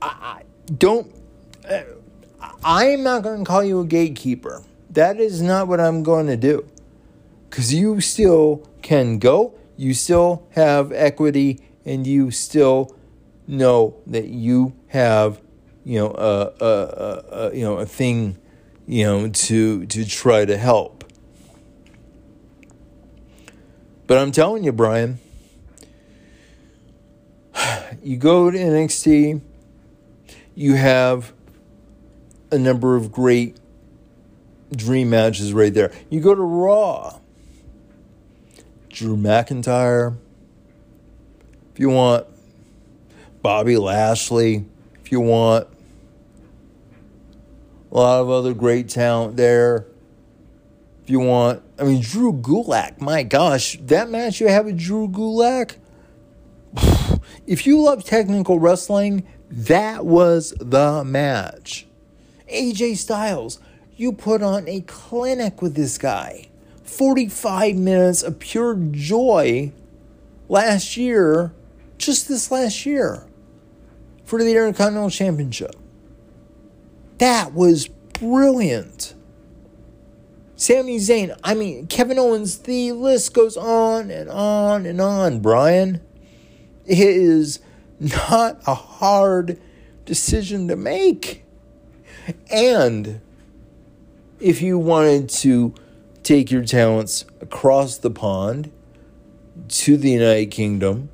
I, 0.02 0.06
I 0.06 0.42
don't. 0.72 1.10
Uh, 1.68 1.82
I'm 2.62 3.02
not 3.02 3.22
going 3.22 3.38
to 3.38 3.44
call 3.44 3.64
you 3.64 3.80
a 3.80 3.86
gatekeeper. 3.86 4.62
That 4.90 5.18
is 5.18 5.40
not 5.40 5.68
what 5.68 5.80
I'm 5.80 6.02
going 6.02 6.26
to 6.26 6.36
do. 6.36 6.68
Because 7.48 7.72
you 7.72 8.00
still 8.00 8.68
can 8.82 9.18
go, 9.18 9.54
you 9.76 9.94
still 9.94 10.46
have 10.50 10.92
equity, 10.92 11.60
and 11.84 12.06
you 12.06 12.30
still 12.30 12.94
know 13.46 13.96
that 14.06 14.26
you 14.26 14.74
have, 14.88 15.40
you 15.84 15.98
know, 16.00 16.10
a, 16.10 16.52
a, 16.60 17.24
a, 17.30 17.54
you 17.54 17.62
know, 17.62 17.78
a 17.78 17.86
thing, 17.86 18.36
you 18.86 19.04
know, 19.04 19.28
to 19.28 19.86
to 19.86 20.04
try 20.04 20.44
to 20.44 20.56
help. 20.56 20.95
But 24.06 24.18
I'm 24.18 24.30
telling 24.32 24.64
you, 24.64 24.72
Bryan, 24.72 25.18
you 28.02 28.16
go 28.16 28.50
to 28.50 28.58
NXT, 28.58 29.40
you 30.54 30.74
have 30.74 31.32
a 32.50 32.58
number 32.58 32.96
of 32.96 33.10
great 33.10 33.58
dream 34.74 35.10
matches 35.10 35.52
right 35.52 35.72
there. 35.72 35.92
You 36.10 36.20
go 36.20 36.34
to 36.34 36.42
Raw, 36.42 37.18
Drew 38.90 39.16
McIntyre, 39.16 40.16
if 41.72 41.80
you 41.80 41.90
want 41.90 42.26
Bobby 43.42 43.76
Lashley, 43.76 44.64
if 45.04 45.12
you 45.12 45.20
want 45.20 45.68
a 47.92 47.94
lot 47.94 48.20
of 48.20 48.30
other 48.30 48.54
great 48.54 48.88
talent 48.88 49.36
there. 49.36 49.86
If 51.06 51.10
you 51.10 51.20
want, 51.20 51.62
I 51.78 51.84
mean, 51.84 52.00
Drew 52.00 52.32
Gulak, 52.32 53.00
my 53.00 53.22
gosh, 53.22 53.78
that 53.80 54.10
match 54.10 54.40
you 54.40 54.48
have 54.48 54.64
with 54.64 54.76
Drew 54.76 55.06
Gulak. 55.08 55.76
If 57.46 57.64
you 57.64 57.80
love 57.80 58.02
technical 58.02 58.58
wrestling, 58.58 59.24
that 59.48 60.04
was 60.04 60.52
the 60.60 61.04
match. 61.04 61.86
AJ 62.52 62.96
Styles, 62.96 63.60
you 63.94 64.10
put 64.12 64.42
on 64.42 64.66
a 64.66 64.80
clinic 64.80 65.62
with 65.62 65.76
this 65.76 65.96
guy. 65.96 66.48
45 66.82 67.76
minutes 67.76 68.24
of 68.24 68.40
pure 68.40 68.74
joy 68.74 69.70
last 70.48 70.96
year, 70.96 71.52
just 71.98 72.26
this 72.26 72.50
last 72.50 72.84
year, 72.84 73.28
for 74.24 74.42
the 74.42 74.50
Intercontinental 74.50 75.10
Championship. 75.10 75.76
That 77.18 77.52
was 77.52 77.86
brilliant. 77.86 79.14
Sami 80.58 80.96
Zayn, 80.96 81.38
I 81.44 81.52
mean, 81.52 81.86
Kevin 81.86 82.18
Owens, 82.18 82.58
the 82.58 82.92
list 82.92 83.34
goes 83.34 83.58
on 83.58 84.10
and 84.10 84.30
on 84.30 84.86
and 84.86 85.02
on, 85.02 85.40
Bryan. 85.40 86.00
It 86.86 86.98
is 86.98 87.60
not 88.00 88.62
a 88.66 88.74
hard 88.74 89.60
decision 90.06 90.68
to 90.68 90.76
make. 90.76 91.44
And 92.50 93.20
if 94.40 94.62
you 94.62 94.78
wanted 94.78 95.28
to 95.28 95.74
take 96.22 96.50
your 96.50 96.64
talents 96.64 97.26
across 97.42 97.98
the 97.98 98.10
pond 98.10 98.72
to 99.68 99.98
the 99.98 100.10
United 100.10 100.50
Kingdom, 100.50 101.10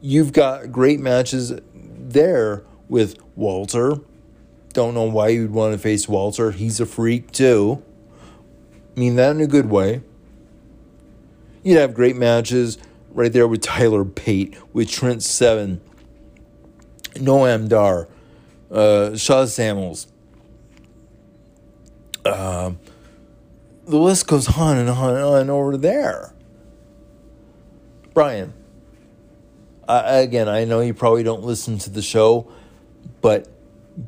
you've 0.00 0.32
got 0.32 0.70
great 0.70 1.00
matches 1.00 1.52
there 1.74 2.62
with 2.88 3.16
Walter. 3.34 3.96
Don't 4.72 4.94
know 4.94 5.04
why 5.04 5.28
you'd 5.28 5.50
want 5.50 5.72
to 5.72 5.78
face 5.78 6.08
Walter. 6.08 6.52
He's 6.52 6.78
a 6.78 6.86
freak 6.86 7.32
too. 7.32 7.82
Mean 9.00 9.16
that 9.16 9.30
in 9.30 9.40
a 9.40 9.46
good 9.46 9.70
way. 9.70 10.02
You'd 11.62 11.78
have 11.78 11.94
great 11.94 12.16
matches 12.16 12.76
right 13.12 13.32
there 13.32 13.48
with 13.48 13.62
Tyler 13.62 14.04
Bate, 14.04 14.54
with 14.74 14.90
Trent 14.90 15.22
Seven, 15.22 15.80
Noam 17.14 17.66
Dar, 17.66 18.08
uh, 18.70 19.16
Sha 19.16 19.46
Samuels. 19.46 20.06
Uh, 22.26 22.72
the 23.86 23.96
list 23.96 24.26
goes 24.26 24.54
on 24.58 24.76
and 24.76 24.90
on 24.90 25.14
and 25.14 25.24
on 25.24 25.48
over 25.48 25.78
there. 25.78 26.34
Bryan, 28.12 28.52
I, 29.88 30.16
again, 30.16 30.46
I 30.46 30.66
know 30.66 30.80
you 30.80 30.92
probably 30.92 31.22
don't 31.22 31.42
listen 31.42 31.78
to 31.78 31.88
the 31.88 32.02
show, 32.02 32.52
but 33.22 33.48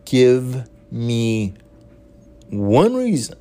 give 0.04 0.68
me 0.90 1.54
one 2.50 2.94
reason, 2.94 3.38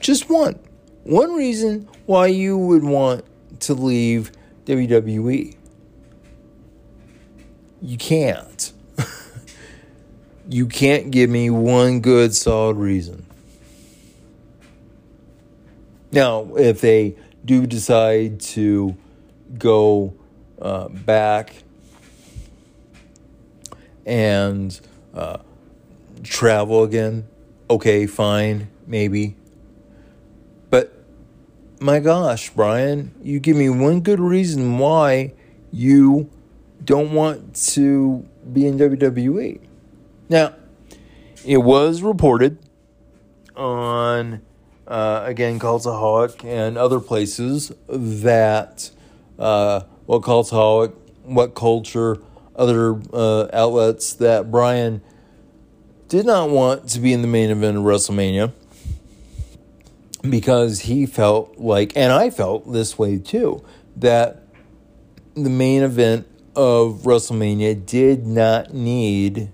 just 0.00 0.30
one, 0.30 0.58
one 1.04 1.34
reason 1.34 1.88
why 2.06 2.26
you 2.28 2.56
would 2.56 2.82
want 2.82 3.24
to 3.60 3.74
leave 3.74 4.32
WWE. 4.64 5.54
You 7.82 7.98
can't. 7.98 8.72
you 10.48 10.66
can't 10.66 11.10
give 11.10 11.28
me 11.28 11.50
one 11.50 12.00
good 12.00 12.34
solid 12.34 12.76
reason. 12.76 13.26
Now, 16.10 16.54
if 16.56 16.80
they 16.80 17.16
do 17.44 17.66
decide 17.66 18.40
to 18.40 18.96
go 19.58 20.14
uh, 20.62 20.88
back 20.88 21.54
and 24.06 24.80
uh, 25.12 25.38
travel 26.22 26.84
again, 26.84 27.26
okay, 27.68 28.06
fine, 28.06 28.68
maybe. 28.86 29.36
My 31.84 32.00
gosh, 32.00 32.48
Bryan, 32.48 33.14
you 33.22 33.38
give 33.40 33.58
me 33.58 33.68
one 33.68 34.00
good 34.00 34.18
reason 34.18 34.78
why 34.78 35.34
you 35.70 36.30
don't 36.82 37.12
want 37.12 37.54
to 37.74 38.26
be 38.50 38.66
in 38.66 38.78
WWE. 38.78 39.60
Now, 40.30 40.54
it 41.44 41.58
was 41.58 42.00
reported 42.00 42.56
on, 43.54 44.40
uh, 44.88 45.24
again, 45.26 45.58
Cultaholic 45.58 46.42
and 46.42 46.78
other 46.78 47.00
places 47.00 47.70
that, 47.86 48.90
uh, 49.38 49.80
what 50.06 50.22
Cultaholic, 50.22 50.94
WhatCulture, 51.28 52.22
other 52.56 52.98
uh, 53.12 53.48
outlets 53.52 54.14
that 54.14 54.50
Bryan 54.50 55.02
did 56.08 56.24
not 56.24 56.48
want 56.48 56.88
to 56.88 56.98
be 56.98 57.12
in 57.12 57.20
the 57.20 57.28
main 57.28 57.50
event 57.50 57.76
of 57.76 57.82
WrestleMania 57.82 58.54
because 60.28 60.80
he 60.80 61.06
felt 61.06 61.58
like, 61.58 61.96
and 61.96 62.12
I 62.12 62.30
felt 62.30 62.72
this 62.72 62.98
way 62.98 63.18
too, 63.18 63.64
that 63.96 64.42
the 65.34 65.50
main 65.50 65.82
event 65.82 66.26
of 66.56 67.02
WrestleMania 67.02 67.84
did 67.84 68.26
not 68.26 68.72
need 68.72 69.50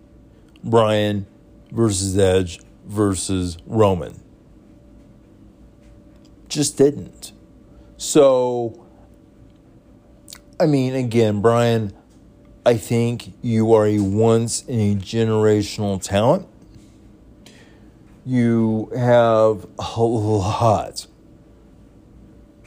Bryan 0.62 1.26
versus 1.70 2.18
Edge 2.18 2.61
versus 2.87 3.56
Roman. 3.66 4.20
Just 6.48 6.76
didn't. 6.76 7.33
So, 7.96 8.87
I 10.59 10.66
mean, 10.66 10.94
again, 10.94 11.40
Bryan 11.40 11.94
I 12.64 12.76
think 12.76 13.33
you 13.40 13.72
are 13.72 13.87
a 13.87 14.00
once 14.00 14.62
in 14.64 14.78
a 14.80 14.94
generational 14.94 16.02
talent. 16.02 16.46
You 18.30 18.92
have 18.96 19.66
a 19.76 20.00
lot 20.00 21.08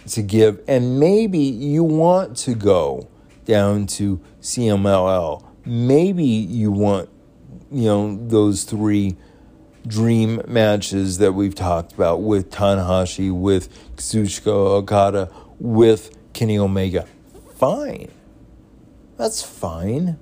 to 0.09 0.21
give, 0.21 0.59
and 0.67 0.99
maybe 0.99 1.39
you 1.39 1.85
want 1.85 2.35
to 2.39 2.53
go 2.53 3.07
down 3.45 3.87
to 3.87 4.19
CMLL. 4.41 5.41
Maybe 5.65 6.25
you 6.25 6.69
want, 6.69 7.07
you 7.71 7.85
know, 7.85 8.27
those 8.27 8.65
three 8.65 9.15
dream 9.87 10.41
matches 10.49 11.19
that 11.19 11.31
we've 11.31 11.55
talked 11.55 11.93
about 11.93 12.21
with 12.23 12.51
Tanahashi, 12.51 13.31
with 13.31 13.69
Kazuchika 13.95 14.47
Okada, 14.47 15.31
with 15.59 16.13
Kenny 16.33 16.57
Omega. 16.57 17.07
Fine. 17.55 18.11
That's 19.15 19.41
fine. 19.41 20.19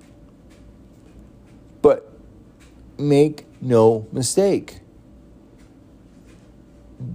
But 1.81 2.13
make 2.99 3.47
no 3.59 4.05
mistake. 4.11 4.80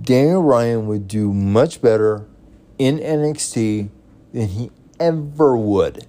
Daniel 0.03 0.43
Bryan 0.43 0.87
would 0.87 1.09
do 1.09 1.33
much 1.33 1.81
better 1.81 2.27
in 2.79 2.99
NXT 2.99 3.89
than 4.33 4.49
he 4.49 4.71
ever 4.99 5.57
would 5.57 6.07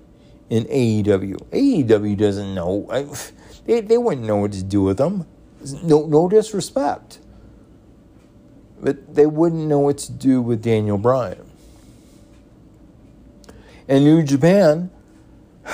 in 0.49 0.65
AEW. 0.65 1.35
AEW 1.51 2.17
doesn't 2.17 2.53
know. 2.55 2.87
I, 2.89 3.07
they, 3.65 3.81
they 3.81 3.97
wouldn't 3.97 4.25
know 4.25 4.37
what 4.37 4.53
to 4.53 4.63
do 4.63 4.81
with 4.81 4.99
him. 4.99 5.25
No, 5.83 6.05
no 6.05 6.29
disrespect. 6.29 7.19
But 8.79 9.15
they 9.15 9.25
wouldn't 9.25 9.67
know 9.67 9.79
what 9.79 9.97
to 9.99 10.11
do 10.11 10.41
with 10.41 10.61
Daniel 10.61 10.97
Bryan. 10.97 11.43
And 13.87 14.03
New 14.03 14.23
Japan 14.23 14.91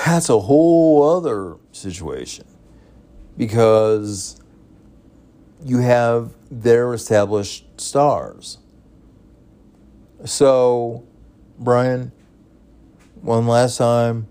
that's 0.06 0.30
a 0.30 0.40
whole 0.40 1.18
other 1.18 1.56
situation 1.72 2.46
because 3.38 4.42
you 5.66 5.78
have 5.80 6.34
their 6.52 6.94
established 6.94 7.80
stars. 7.80 8.58
So, 10.26 11.06
Bryan, 11.58 12.12
one 13.22 13.48
last 13.48 13.78
time, 13.78 14.28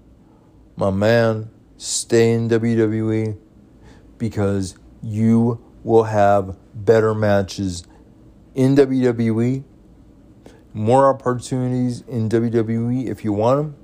my 0.77 0.91
man, 0.91 1.51
stay 1.77 2.33
in 2.33 2.49
WWE 2.49 3.39
because 4.19 4.77
you 5.03 5.63
will 5.83 6.05
have 6.05 6.57
better 6.75 7.15
matches 7.15 7.85
in 8.55 8.77
WWE, 8.77 9.65
more 10.75 11.13
opportunities 11.13 12.03
in 12.03 12.29
WWE 12.29 13.07
if 13.07 13.25
you 13.25 13.33
want 13.33 13.59
them 13.59 13.77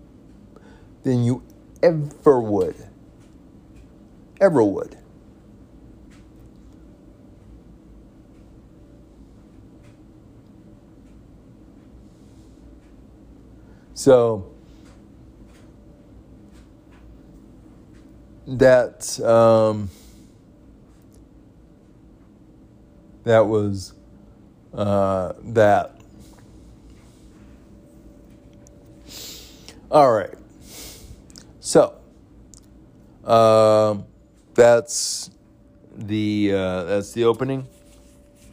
than 1.02 1.24
you 1.24 1.42
ever 1.82 2.40
would. 2.40 2.76
Ever 4.40 4.62
would. 4.62 4.97
So 13.98 14.46
that 18.46 19.18
um, 19.18 19.90
that 23.24 23.40
was 23.40 23.94
uh, 24.72 25.32
that. 25.42 26.00
All 29.90 30.12
right. 30.12 30.30
So, 31.58 31.98
uh, 33.24 33.96
that's 34.54 35.32
the 35.96 36.52
uh, 36.54 36.84
that's 36.84 37.10
the 37.14 37.24
opening. 37.24 37.66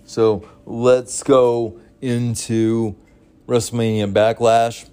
So 0.06 0.50
let's 0.66 1.22
go 1.22 1.80
into 2.02 2.96
WrestleMania 3.46 4.12
Backlash. 4.12 4.90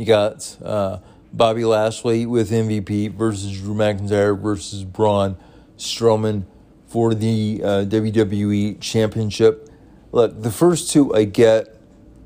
You 0.00 0.06
got 0.06 0.56
uh, 0.64 1.00
Bobby 1.30 1.66
Lashley 1.66 2.24
with 2.24 2.50
MVP 2.50 3.12
versus 3.12 3.60
Drew 3.60 3.74
McIntyre 3.74 4.40
versus 4.40 4.82
Braun 4.82 5.36
Strowman 5.76 6.46
for 6.86 7.12
the 7.12 7.60
uh, 7.62 7.68
WWE 7.84 8.80
Championship. 8.80 9.68
Look, 10.10 10.40
the 10.40 10.50
first 10.50 10.90
two 10.90 11.14
I 11.14 11.24
get. 11.24 11.76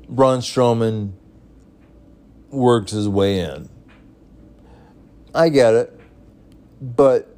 Braun 0.07 0.39
Strowman 0.39 1.15
works 2.49 2.93
his 2.93 3.09
way 3.09 3.39
in. 3.39 3.67
I 5.33 5.49
get 5.49 5.73
it. 5.73 5.99
But, 6.79 7.35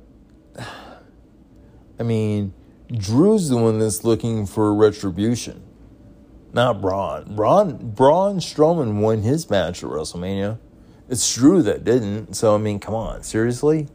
I 1.99 2.03
mean, 2.03 2.53
Drew's 2.91 3.49
the 3.49 3.57
one 3.57 3.79
that's 3.79 4.03
looking 4.03 4.45
for 4.45 4.71
retribution, 4.75 5.63
not 6.53 6.81
Braun. 6.81 7.35
Braun, 7.35 7.91
Braun 7.91 8.39
Strowman 8.39 8.99
won 8.99 9.21
his 9.21 9.49
match 9.49 9.83
at 9.83 9.89
WrestleMania. 9.89 10.57
It's 11.09 11.35
Drew 11.35 11.61
that 11.63 11.83
didn't. 11.83 12.35
So, 12.35 12.55
I 12.55 12.57
mean, 12.57 12.79
come 12.79 12.93
on. 12.93 13.23
Seriously? 13.23 13.87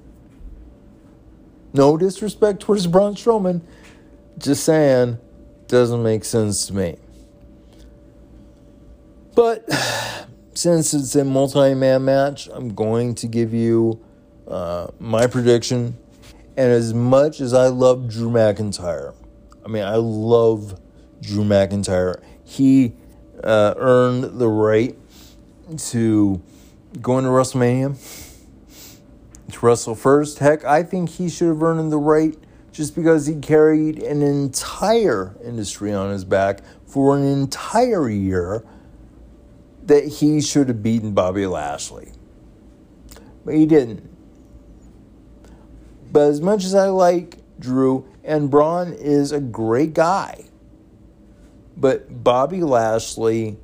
No 1.72 1.96
disrespect 1.96 2.60
towards 2.60 2.86
Braun 2.86 3.14
Strowman. 3.14 3.62
Just 4.38 4.64
saying, 4.64 5.18
doesn't 5.68 6.02
make 6.02 6.24
sense 6.24 6.66
to 6.66 6.74
me. 6.74 6.96
But 9.34 9.68
since 10.54 10.94
it's 10.94 11.14
a 11.14 11.24
multi 11.24 11.74
man 11.74 12.04
match, 12.04 12.48
I'm 12.52 12.74
going 12.74 13.14
to 13.16 13.26
give 13.26 13.54
you 13.54 14.02
uh, 14.46 14.88
my 14.98 15.26
prediction. 15.26 15.96
And 16.56 16.70
as 16.70 16.92
much 16.92 17.40
as 17.40 17.54
I 17.54 17.68
love 17.68 18.08
Drew 18.08 18.28
McIntyre, 18.28 19.14
I 19.64 19.68
mean, 19.68 19.84
I 19.84 19.96
love 19.96 20.78
Drew 21.22 21.44
McIntyre. 21.44 22.22
He 22.52 22.92
uh, 23.42 23.72
earned 23.78 24.38
the 24.38 24.48
right 24.48 24.94
to 25.78 26.42
go 27.00 27.16
into 27.16 27.30
WrestleMania, 27.30 27.96
to 29.52 29.66
wrestle 29.66 29.94
first. 29.94 30.38
Heck, 30.38 30.62
I 30.62 30.82
think 30.82 31.08
he 31.08 31.30
should 31.30 31.48
have 31.48 31.62
earned 31.62 31.90
the 31.90 31.96
right 31.96 32.36
just 32.70 32.94
because 32.94 33.26
he 33.26 33.36
carried 33.36 34.02
an 34.02 34.20
entire 34.20 35.34
industry 35.42 35.94
on 35.94 36.10
his 36.10 36.26
back 36.26 36.60
for 36.86 37.16
an 37.16 37.24
entire 37.24 38.10
year 38.10 38.66
that 39.84 40.04
he 40.04 40.42
should 40.42 40.68
have 40.68 40.82
beaten 40.82 41.12
Bobby 41.12 41.46
Lashley. 41.46 42.12
But 43.46 43.54
he 43.54 43.64
didn't. 43.64 44.10
But 46.12 46.28
as 46.28 46.42
much 46.42 46.64
as 46.64 46.74
I 46.74 46.88
like 46.88 47.38
Drew, 47.58 48.06
and 48.22 48.50
Braun 48.50 48.92
is 48.92 49.32
a 49.32 49.40
great 49.40 49.94
guy, 49.94 50.44
but 51.76 52.22
Bobby 52.22 52.62
Lashley 52.62 53.56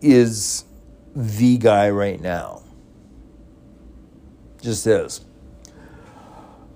is 0.00 0.64
the 1.14 1.58
guy 1.58 1.90
right 1.90 2.20
now. 2.20 2.62
Just 4.60 4.86
is. 4.86 5.20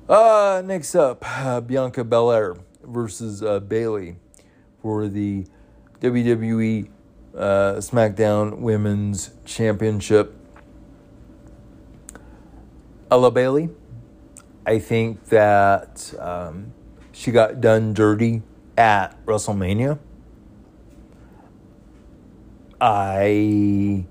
Uh, 0.08 0.62
next 0.64 0.94
up, 0.94 1.24
uh, 1.24 1.60
Bianca 1.60 2.04
Belair 2.04 2.56
versus 2.82 3.42
uh, 3.42 3.60
Bayley 3.60 4.16
for 4.80 5.08
the 5.08 5.46
WWE 6.00 6.88
uh, 7.36 7.74
SmackDown 7.78 8.58
Women's 8.58 9.30
Championship. 9.44 10.34
Ella 13.10 13.30
Bayley, 13.30 13.68
I 14.64 14.78
think 14.78 15.26
that 15.26 16.12
um, 16.18 16.72
she 17.12 17.30
got 17.30 17.60
done 17.60 17.94
dirty 17.94 18.42
at 18.76 19.24
WrestleMania. 19.26 19.98
I 22.80 24.04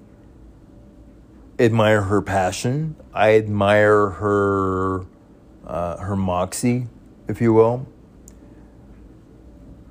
admire 1.60 2.02
her 2.04 2.22
passion. 2.22 2.96
I 3.14 3.36
admire 3.36 4.10
her 4.10 5.06
uh, 5.66 5.98
her 5.98 6.16
moxie, 6.16 6.88
if 7.28 7.42
you 7.42 7.54
will 7.54 7.88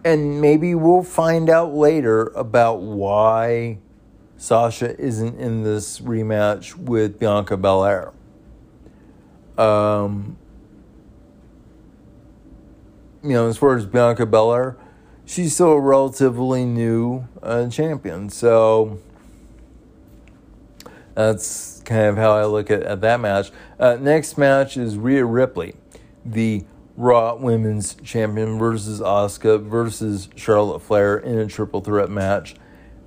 and 0.04 0.40
maybe 0.40 0.74
we'll 0.74 1.02
find 1.02 1.48
out 1.48 1.72
later 1.72 2.26
about 2.36 2.80
why 2.82 3.78
Sasha 4.36 4.98
isn't 5.00 5.40
in 5.40 5.64
this 5.64 6.00
rematch 6.00 6.76
with 6.76 7.18
Bianca 7.18 7.56
Belair. 7.56 8.12
Um, 9.56 10.36
you 13.24 13.30
know, 13.30 13.48
as 13.48 13.56
far 13.56 13.74
as 13.74 13.86
Bianca 13.86 14.26
Belair, 14.26 14.76
she's 15.24 15.54
still 15.54 15.72
a 15.72 15.80
relatively 15.80 16.66
new 16.66 17.26
uh, 17.42 17.68
champion. 17.70 18.28
So 18.28 19.00
that's 21.14 21.80
kind 21.86 22.06
of 22.06 22.16
how 22.16 22.32
I 22.32 22.44
look 22.44 22.70
at, 22.70 22.82
at 22.82 23.00
that 23.00 23.20
match. 23.20 23.50
Uh, 23.80 23.96
next 23.98 24.36
match 24.36 24.76
is 24.76 24.98
Rhea 24.98 25.24
Ripley, 25.24 25.74
the 26.24 26.64
Raw 26.96 27.34
Women's 27.36 27.94
Champion 28.04 28.58
versus 28.58 29.00
Asuka 29.00 29.60
versus 29.62 30.28
Charlotte 30.36 30.80
Flair 30.80 31.16
in 31.16 31.38
a 31.38 31.46
triple 31.46 31.80
threat 31.80 32.10
match. 32.10 32.54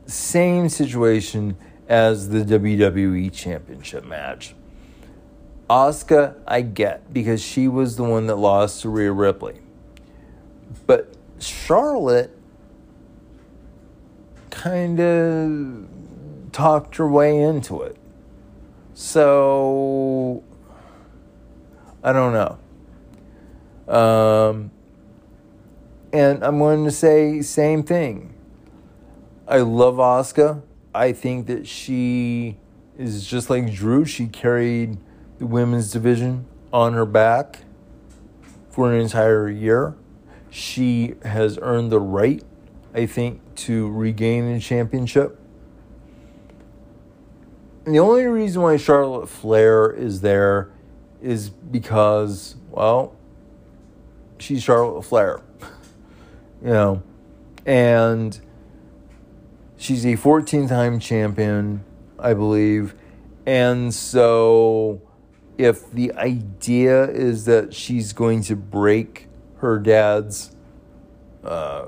Same 0.07 0.67
situation 0.67 1.55
as 1.87 2.29
the 2.29 2.39
WWE 2.39 3.31
Championship 3.31 4.03
match. 4.03 4.55
Asuka, 5.69 6.35
I 6.47 6.61
get 6.61 7.13
because 7.13 7.41
she 7.41 7.67
was 7.67 7.97
the 7.97 8.03
one 8.03 8.27
that 8.27 8.37
lost 8.37 8.81
to 8.81 8.89
Rhea 8.89 9.11
Ripley. 9.11 9.59
But 10.85 11.13
Charlotte 11.39 12.37
kind 14.49 14.99
of 14.99 15.87
talked 16.51 16.95
her 16.95 17.07
way 17.07 17.41
into 17.41 17.81
it. 17.81 17.97
So, 18.93 20.43
I 22.03 22.11
don't 22.13 22.33
know. 22.33 23.93
Um, 23.93 24.71
and 26.11 26.43
I'm 26.43 26.57
going 26.57 26.83
to 26.85 26.91
say 26.91 27.41
same 27.41 27.83
thing. 27.83 28.33
I 29.47 29.59
love 29.59 29.95
Asuka. 29.95 30.61
I 30.93 31.13
think 31.13 31.47
that 31.47 31.67
she 31.67 32.57
is 32.97 33.25
just 33.25 33.49
like 33.49 33.71
Drew. 33.71 34.03
She 34.03 34.27
carried 34.27 34.97
the 35.37 35.45
women's 35.45 35.91
division 35.91 36.45
on 36.73 36.93
her 36.93 37.05
back 37.05 37.59
for 38.69 38.91
an 38.91 38.99
entire 38.99 39.49
year. 39.49 39.95
She 40.49 41.15
has 41.23 41.59
earned 41.61 41.91
the 41.91 41.99
right, 41.99 42.43
I 42.93 43.05
think, 43.05 43.41
to 43.55 43.89
regain 43.91 44.51
the 44.51 44.59
championship. 44.59 45.39
And 47.85 47.95
the 47.95 47.99
only 47.99 48.25
reason 48.25 48.61
why 48.61 48.77
Charlotte 48.77 49.29
Flair 49.29 49.89
is 49.91 50.21
there 50.21 50.69
is 51.21 51.49
because, 51.49 52.55
well, 52.69 53.15
she's 54.39 54.63
Charlotte 54.63 55.03
Flair. 55.03 55.41
you 56.61 56.69
know, 56.69 57.03
and 57.65 58.39
she's 59.77 60.05
a 60.05 60.15
14 60.15 60.67
time 60.67 60.99
champion, 60.99 61.83
I 62.19 62.33
believe. 62.33 62.95
And 63.45 63.93
so, 63.93 65.01
if 65.57 65.89
the 65.91 66.13
idea 66.13 67.09
is 67.09 67.45
that 67.45 67.73
she's 67.73 68.11
going 68.13 68.41
to 68.43 68.55
break 68.55 69.27
her 69.59 69.79
dad's 69.79 70.55
uh, 71.43 71.87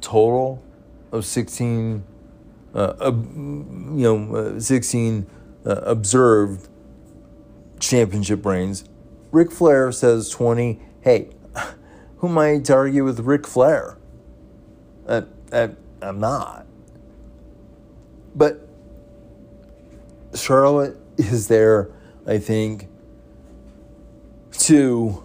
total 0.00 0.62
of 1.12 1.24
16, 1.24 2.04
uh, 2.74 2.94
you 3.04 3.94
know, 3.96 4.34
uh, 4.34 4.60
16 4.60 5.26
uh, 5.66 5.70
observed 5.70 6.68
championship 7.80 8.44
reigns, 8.44 8.84
Ric 9.32 9.50
Flair 9.50 9.92
says 9.92 10.28
20. 10.30 10.80
Hey, 11.00 11.30
who 12.18 12.28
am 12.28 12.38
I 12.38 12.58
to 12.58 12.74
argue 12.74 13.04
with 13.04 13.20
Ric 13.20 13.46
Flair? 13.46 13.96
Uh, 15.06 15.22
uh, 15.52 15.68
I'm 16.02 16.20
not. 16.20 16.66
But 18.34 18.68
Charlotte 20.34 20.96
is 21.16 21.48
there, 21.48 21.90
I 22.26 22.38
think, 22.38 22.88
to 24.52 25.24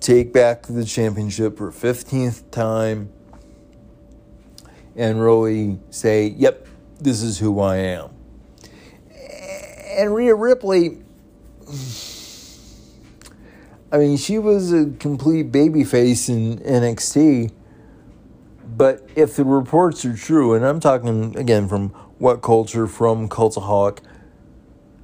take 0.00 0.32
back 0.32 0.62
the 0.62 0.84
championship 0.84 1.58
for 1.58 1.70
15th 1.70 2.50
time 2.50 3.10
and 4.96 5.22
really 5.22 5.78
say, 5.90 6.26
yep, 6.26 6.66
this 6.98 7.22
is 7.22 7.38
who 7.38 7.60
I 7.60 7.76
am. 7.76 8.10
And 9.98 10.14
Rhea 10.14 10.34
Ripley 10.34 11.02
I 13.92 13.98
mean, 13.98 14.16
she 14.18 14.38
was 14.38 14.72
a 14.72 14.86
complete 15.00 15.50
babyface 15.50 16.28
in 16.28 16.58
NXT. 16.58 17.50
But 18.76 19.08
if 19.16 19.34
the 19.34 19.44
reports 19.44 20.04
are 20.04 20.16
true, 20.16 20.54
and 20.54 20.64
I'm 20.64 20.78
talking 20.78 21.36
again 21.36 21.66
from 21.66 21.90
WhatCulture 22.20 22.88
from 22.88 23.28
Cultaholic, 23.28 23.98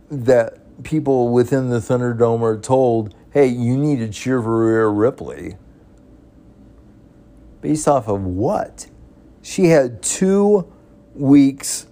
that 0.08 0.84
people 0.84 1.30
within 1.30 1.68
the 1.68 1.78
Thunderdome 1.78 2.42
are 2.42 2.58
told, 2.58 3.12
hey, 3.36 3.48
you 3.48 3.76
need 3.76 3.98
to 3.98 4.08
cheer 4.08 4.40
for 4.40 4.66
Rhea 4.66 4.88
Ripley. 4.88 5.58
Based 7.60 7.86
off 7.86 8.08
of 8.08 8.22
what? 8.22 8.86
She 9.42 9.66
had 9.66 10.02
two 10.02 10.72
weeks 11.14 11.86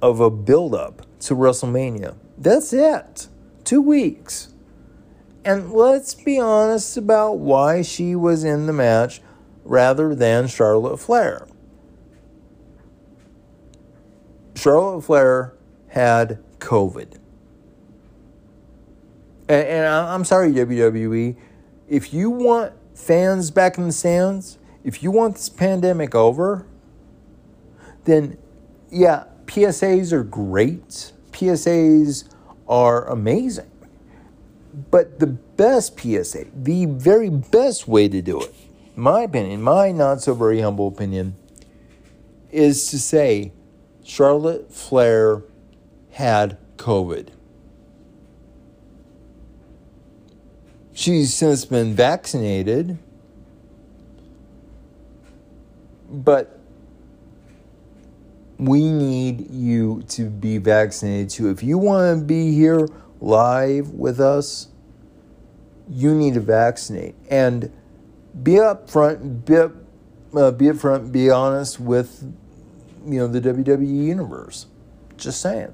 of 0.00 0.20
a 0.20 0.30
build-up 0.30 1.04
to 1.22 1.34
WrestleMania. 1.34 2.16
That's 2.38 2.72
it. 2.72 3.26
Two 3.64 3.82
weeks. 3.82 4.54
And 5.44 5.72
let's 5.72 6.14
be 6.14 6.38
honest 6.38 6.96
about 6.96 7.38
why 7.38 7.82
she 7.82 8.14
was 8.14 8.44
in 8.44 8.66
the 8.66 8.72
match 8.72 9.20
rather 9.64 10.14
than 10.14 10.46
Charlotte 10.46 10.98
Flair. 10.98 11.48
Charlotte 14.54 15.02
Flair 15.02 15.54
had 15.88 16.38
COVID. 16.60 17.18
And, 19.48 19.66
and 19.66 19.86
I'm 19.86 20.24
sorry, 20.24 20.52
WWE. 20.52 21.36
If 21.88 22.14
you 22.14 22.30
want 22.30 22.72
fans 22.94 23.50
back 23.50 23.78
in 23.78 23.86
the 23.86 23.92
stands, 23.92 24.58
if 24.82 25.02
you 25.02 25.10
want 25.10 25.34
this 25.36 25.48
pandemic 25.48 26.14
over, 26.14 26.66
then 28.04 28.38
yeah, 28.90 29.24
PSAs 29.46 30.12
are 30.12 30.22
great. 30.22 31.12
PSAs 31.32 32.28
are 32.68 33.08
amazing. 33.08 33.70
But 34.90 35.20
the 35.20 35.26
best 35.26 35.98
PSA, 35.98 36.46
the 36.54 36.86
very 36.86 37.30
best 37.30 37.86
way 37.86 38.08
to 38.08 38.20
do 38.22 38.40
it, 38.40 38.54
my 38.96 39.22
opinion, 39.22 39.62
my 39.62 39.92
not 39.92 40.20
so 40.20 40.34
very 40.34 40.60
humble 40.60 40.88
opinion, 40.88 41.36
is 42.50 42.88
to 42.90 42.98
say 42.98 43.52
Charlotte 44.04 44.72
Flair 44.72 45.42
had 46.10 46.58
COVID. 46.76 47.28
She's 50.96 51.34
since 51.34 51.64
been 51.64 51.96
vaccinated, 51.96 52.98
but 56.08 56.60
we 58.58 58.88
need 58.92 59.50
you 59.50 60.04
to 60.10 60.30
be 60.30 60.58
vaccinated 60.58 61.30
too. 61.30 61.50
If 61.50 61.64
you 61.64 61.78
want 61.78 62.20
to 62.20 62.24
be 62.24 62.52
here 62.52 62.86
live 63.20 63.90
with 63.90 64.20
us, 64.20 64.68
you 65.90 66.14
need 66.14 66.34
to 66.34 66.40
vaccinate 66.40 67.16
and 67.28 67.72
be 68.44 68.52
upfront, 68.52 69.44
be, 69.44 69.56
uh, 69.56 70.52
be 70.52 70.66
upfront, 70.66 71.10
be 71.10 71.28
honest 71.28 71.80
with 71.80 72.22
you 73.04 73.18
know 73.18 73.26
the 73.26 73.40
WWE 73.40 74.06
universe. 74.06 74.66
Just 75.16 75.40
saying. 75.40 75.72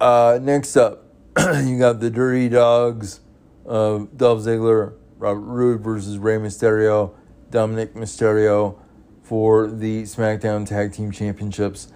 Uh, 0.00 0.38
next 0.42 0.76
up, 0.76 1.04
you 1.38 1.78
got 1.78 2.00
the 2.00 2.10
Dirty 2.10 2.50
Dogs, 2.50 3.20
uh, 3.66 4.04
Dolph 4.14 4.40
Ziggler, 4.40 4.94
Robert 5.18 5.40
Roode 5.40 5.80
versus 5.80 6.18
Rey 6.18 6.36
Mysterio, 6.36 7.14
Dominik 7.50 7.94
Mysterio 7.94 8.78
for 9.22 9.66
the 9.68 10.02
SmackDown 10.02 10.66
Tag 10.66 10.92
Team 10.92 11.10
Championships. 11.10 11.90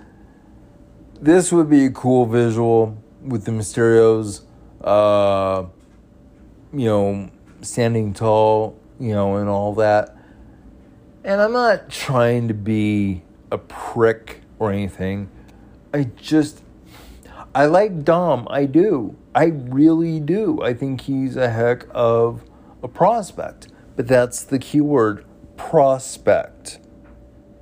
This 1.21 1.53
would 1.53 1.69
be 1.69 1.85
a 1.85 1.91
cool 1.91 2.25
visual 2.25 2.97
with 3.23 3.45
the 3.45 3.53
Mysterios, 3.53 4.45
uh, 4.83 5.67
you 6.73 6.87
know, 6.87 7.31
standing 7.61 8.15
tall, 8.15 8.79
you 8.99 9.13
know, 9.13 9.37
and 9.37 9.49
all 9.49 9.75
that. 9.75 10.17
And 11.23 11.43
I'm 11.43 11.53
not 11.53 11.91
trying 11.91 12.49
to 12.49 12.55
be 12.55 13.23
a 13.53 13.59
prick 13.59 14.41
or 14.59 14.73
anything. 14.73 15.29
I 15.93 16.05
just, 16.17 16.63
I 17.55 17.65
like 17.67 18.05
Dom. 18.05 18.47
I 18.49 18.67
do. 18.67 19.17
I 19.35 19.47
really 19.47 20.21
do. 20.21 20.63
I 20.63 20.73
think 20.73 21.03
he's 21.03 21.37
a 21.37 21.51
heck 21.51 21.87
of 21.91 22.45
a 22.83 22.89
prospect. 22.89 23.69
But 23.97 24.07
that's 24.07 24.45
the 24.45 24.59
key 24.59 24.81
word 24.81 25.25
prospect. 25.57 26.79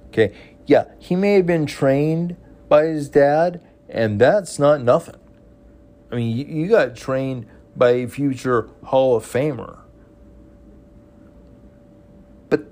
Okay. 0.08 0.34
Yeah, 0.66 0.84
he 0.98 1.16
may 1.16 1.34
have 1.34 1.46
been 1.46 1.64
trained 1.64 2.36
by 2.68 2.84
his 2.84 3.08
dad, 3.08 3.62
and 3.88 4.20
that's 4.20 4.58
not 4.58 4.82
nothing. 4.82 5.16
I 6.12 6.16
mean, 6.16 6.36
you, 6.36 6.44
you 6.44 6.68
got 6.68 6.94
trained 6.94 7.46
by 7.74 7.90
a 7.90 8.06
future 8.06 8.68
Hall 8.84 9.16
of 9.16 9.24
Famer. 9.24 9.78
But 12.50 12.66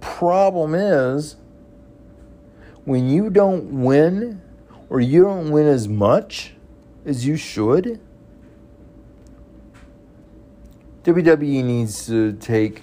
problem 0.00 0.74
is 0.74 1.36
when 2.84 3.10
you 3.10 3.28
don't 3.28 3.82
win 3.82 4.40
or 4.88 5.00
you 5.00 5.24
don't 5.24 5.50
win 5.50 5.66
as 5.66 5.86
much 5.86 6.54
as 7.04 7.26
you 7.26 7.36
should, 7.36 8.00
WWE 11.04 11.64
needs 11.64 12.06
to 12.06 12.32
take 12.34 12.82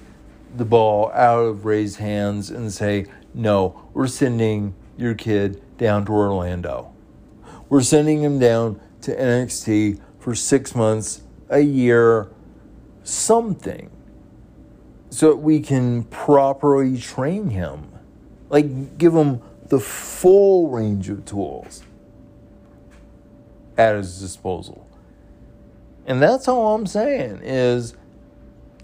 the 0.55 0.65
ball 0.65 1.11
out 1.13 1.39
of 1.39 1.65
Rey's 1.65 1.97
hands 1.97 2.49
and 2.49 2.71
say, 2.71 3.05
no, 3.33 3.89
we're 3.93 4.07
sending 4.07 4.75
your 4.97 5.13
kid 5.13 5.61
down 5.77 6.05
to 6.05 6.11
Orlando. 6.11 6.93
We're 7.69 7.81
sending 7.81 8.21
him 8.21 8.39
down 8.39 8.81
to 9.01 9.15
NXT 9.15 10.01
for 10.19 10.35
six 10.35 10.75
months, 10.75 11.21
a 11.49 11.61
year, 11.61 12.29
something, 13.03 13.89
so 15.09 15.29
that 15.29 15.37
we 15.37 15.61
can 15.61 16.03
properly 16.05 16.97
train 16.97 17.51
him. 17.51 17.89
Like, 18.49 18.97
give 18.97 19.13
him 19.13 19.41
the 19.67 19.79
full 19.79 20.69
range 20.69 21.09
of 21.09 21.23
tools 21.25 21.83
at 23.79 23.95
his 23.95 24.19
disposal. 24.19 24.85
And 26.05 26.21
that's 26.21 26.47
all 26.49 26.75
I'm 26.75 26.85
saying 26.85 27.39
is 27.43 27.95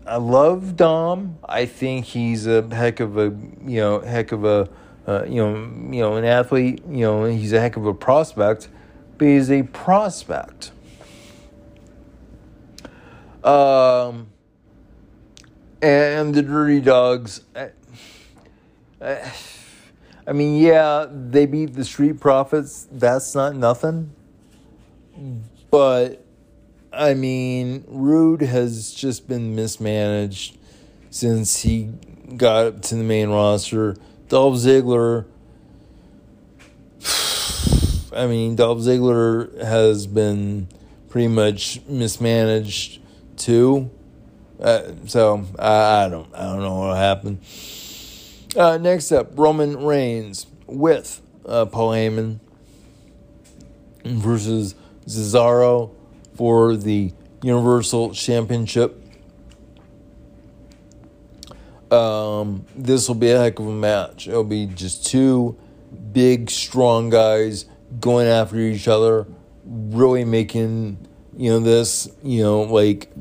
I 0.08 0.16
love 0.16 0.78
Dom. 0.78 1.38
I 1.44 1.66
think 1.66 2.06
he's 2.06 2.48
a 2.48 2.62
heck 2.74 3.02
of 3.02 3.18
a, 3.18 3.36
you 3.66 3.82
know, 3.82 4.00
heck 4.00 4.32
of 4.32 4.46
a, 4.46 4.70
uh, 5.06 5.26
you 5.26 5.36
know, 5.36 5.56
you 5.92 6.02
know, 6.02 6.16
an 6.16 6.24
athlete. 6.24 6.82
You 6.88 7.02
know, 7.02 7.26
he's 7.26 7.52
a 7.52 7.60
heck 7.60 7.76
of 7.76 7.86
a 7.86 7.94
prospect, 7.94 8.70
but 9.18 9.28
he's 9.28 9.52
a 9.52 9.64
prospect. 9.64 10.72
Um, 13.44 14.28
and 15.82 16.34
the 16.34 16.42
Dirty 16.42 16.80
Dogs. 16.80 17.42
I, 17.54 17.72
I, 19.02 19.34
I 20.28 20.32
mean, 20.32 20.62
yeah, 20.62 21.06
they 21.12 21.46
beat 21.46 21.74
the 21.74 21.84
Street 21.84 22.20
Profits. 22.20 22.88
That's 22.92 23.36
not 23.36 23.56
nothing. 23.56 24.12
But, 25.72 26.26
I 26.92 27.14
mean, 27.14 27.84
Roode 27.88 28.42
has 28.42 28.92
just 28.94 29.28
been 29.28 29.56
mismanaged 29.56 30.58
since 31.10 31.62
he 31.62 31.90
got 32.36 32.66
up 32.66 32.82
to 32.84 32.96
the 32.96 33.04
main 33.04 33.30
roster. 33.30 33.96
Dolph 34.28 34.56
Ziggler. 34.56 35.26
I 38.16 38.28
mean, 38.28 38.56
Dolph 38.56 38.80
Ziggler 38.80 39.62
has 39.62 40.08
been 40.08 40.68
pretty 41.10 41.28
much 41.28 41.82
mismanaged 41.88 43.00
too. 43.38 43.90
Uh, 44.60 44.92
so 45.06 45.46
I, 45.60 46.06
I, 46.06 46.10
don't 46.10 46.34
I 46.34 46.44
don't 46.44 46.62
know 46.62 46.76
what 46.76 46.98
happened. 46.98 47.40
Uh, 48.56 48.78
next 48.78 49.12
up, 49.12 49.38
Roman 49.38 49.84
Reigns 49.84 50.48
with 50.66 51.22
uh, 51.46 51.66
Paul 51.66 51.92
Heyman 51.92 52.40
versus 54.04 54.76
Cesaro 55.08 55.92
for 56.36 56.76
the 56.76 57.14
Universal 57.42 58.14
Championship. 58.14 59.02
Um, 61.92 62.66
this 62.76 63.08
will 63.08 63.16
be 63.16 63.32
a 63.32 63.40
heck 63.40 63.60
of 63.60 63.68
a 63.68 63.72
match. 63.72 64.28
It'll 64.28 64.44
be 64.44 64.66
just 64.66 65.06
two 65.06 65.58
big, 66.12 66.50
strong 66.50 67.10
guys 67.10 67.66
going 68.00 68.28
after 68.28 68.58
each 68.58 68.88
other, 68.88 69.28
really 69.64 70.26
making 70.26 71.08
you 71.38 71.50
know 71.52 71.60
this 71.60 72.10
you 72.24 72.42
know 72.42 72.62
like 72.62 73.12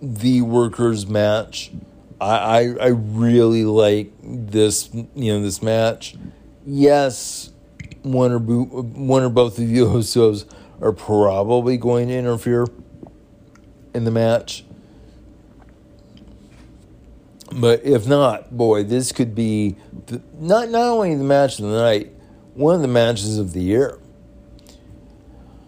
the 0.00 0.42
workers 0.42 1.06
match. 1.06 1.72
I, 2.20 2.36
I 2.36 2.60
I 2.80 2.86
really 2.88 3.64
like 3.64 4.12
this 4.22 4.90
you 4.92 5.32
know 5.32 5.42
this 5.42 5.62
match. 5.62 6.14
Yes, 6.64 7.52
one 8.02 8.32
or 8.32 8.38
bo- 8.38 8.82
one 8.82 9.22
or 9.22 9.30
both 9.30 9.58
of 9.58 9.68
you 9.68 9.86
Usos 9.86 10.46
are 10.84 10.92
probably 10.92 11.78
going 11.78 12.08
to 12.08 12.14
interfere 12.14 12.66
in 13.94 14.04
the 14.04 14.10
match. 14.10 14.64
But 17.50 17.84
if 17.84 18.06
not, 18.06 18.54
boy, 18.54 18.82
this 18.82 19.10
could 19.10 19.34
be 19.34 19.76
the, 20.06 20.20
not 20.38 20.68
not 20.68 20.88
only 20.88 21.14
the 21.14 21.24
match 21.24 21.58
of 21.58 21.64
the 21.64 21.80
night, 21.80 22.12
one 22.52 22.74
of 22.74 22.82
the 22.82 22.88
matches 22.88 23.38
of 23.38 23.54
the 23.54 23.62
year. 23.62 23.98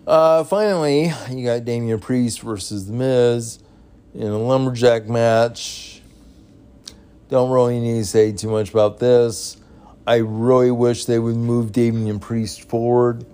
Uh, 0.07 0.45
finally, 0.45 1.13
you 1.31 1.47
got 1.47 1.65
Damian 1.65 1.99
Priest 1.99 2.43
versus 2.43 2.87
The 2.87 2.93
Miz 2.93 3.59
in 4.15 4.27
a 4.27 4.39
lumberjack 4.39 5.09
match. 5.09 6.03
Don't 7.31 7.51
really 7.51 7.81
need 7.81 8.01
to 8.01 8.05
say 8.05 8.33
too 8.33 8.51
much 8.51 8.71
about 8.71 8.99
this. 8.99 9.57
I 10.07 10.17
really 10.17 10.71
wish 10.71 11.07
they 11.07 11.19
would 11.19 11.37
move 11.37 11.73
Damian 11.73 12.21
Priest 12.21 12.69
forward. 12.69 13.25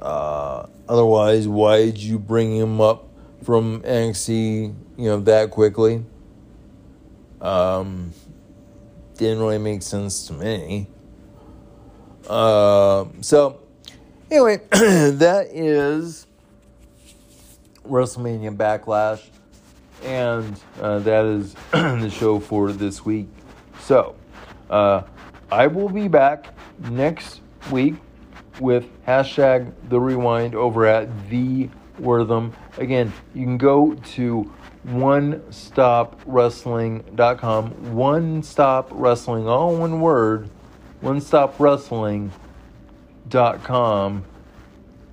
Uh, 0.00 0.66
otherwise, 0.92 1.48
why 1.48 1.86
did 1.86 1.98
you 1.98 2.18
bring 2.18 2.54
him 2.54 2.78
up 2.78 3.08
from 3.42 3.80
NXT, 3.80 4.74
you 4.98 5.04
know, 5.04 5.20
that 5.20 5.50
quickly? 5.50 6.04
Um, 7.40 8.12
didn't 9.16 9.40
really 9.40 9.56
make 9.56 9.82
sense 9.82 10.26
to 10.26 10.34
me. 10.34 10.86
Uh, 12.28 13.06
so, 13.22 13.60
anyway, 14.30 14.58
that 14.70 15.48
is 15.50 16.26
WrestleMania 17.88 18.54
Backlash, 18.54 19.26
and 20.04 20.60
uh, 20.78 20.98
that 20.98 21.24
is 21.24 21.54
the 21.72 22.10
show 22.10 22.38
for 22.38 22.70
this 22.70 23.02
week. 23.02 23.28
So, 23.80 24.14
uh, 24.68 25.04
I 25.50 25.68
will 25.68 25.88
be 25.88 26.06
back 26.08 26.54
next 26.90 27.40
week 27.70 27.94
with 28.60 28.86
hashtag 29.04 29.72
the 29.88 30.00
rewind 30.00 30.54
over 30.54 30.86
at 30.86 31.28
the 31.28 31.68
Wortham. 31.98 32.52
Again, 32.78 33.12
you 33.34 33.44
can 33.44 33.58
go 33.58 33.94
to 33.94 34.50
one 34.82 35.42
stop 35.52 36.20
wrestling.com. 36.26 37.94
One 37.94 38.42
stop 38.42 38.88
wrestling, 38.90 39.46
all 39.48 39.76
one 39.76 40.00
word, 40.00 40.50
one 41.00 41.20
stop 41.20 41.60
wrestling.com, 41.60 42.32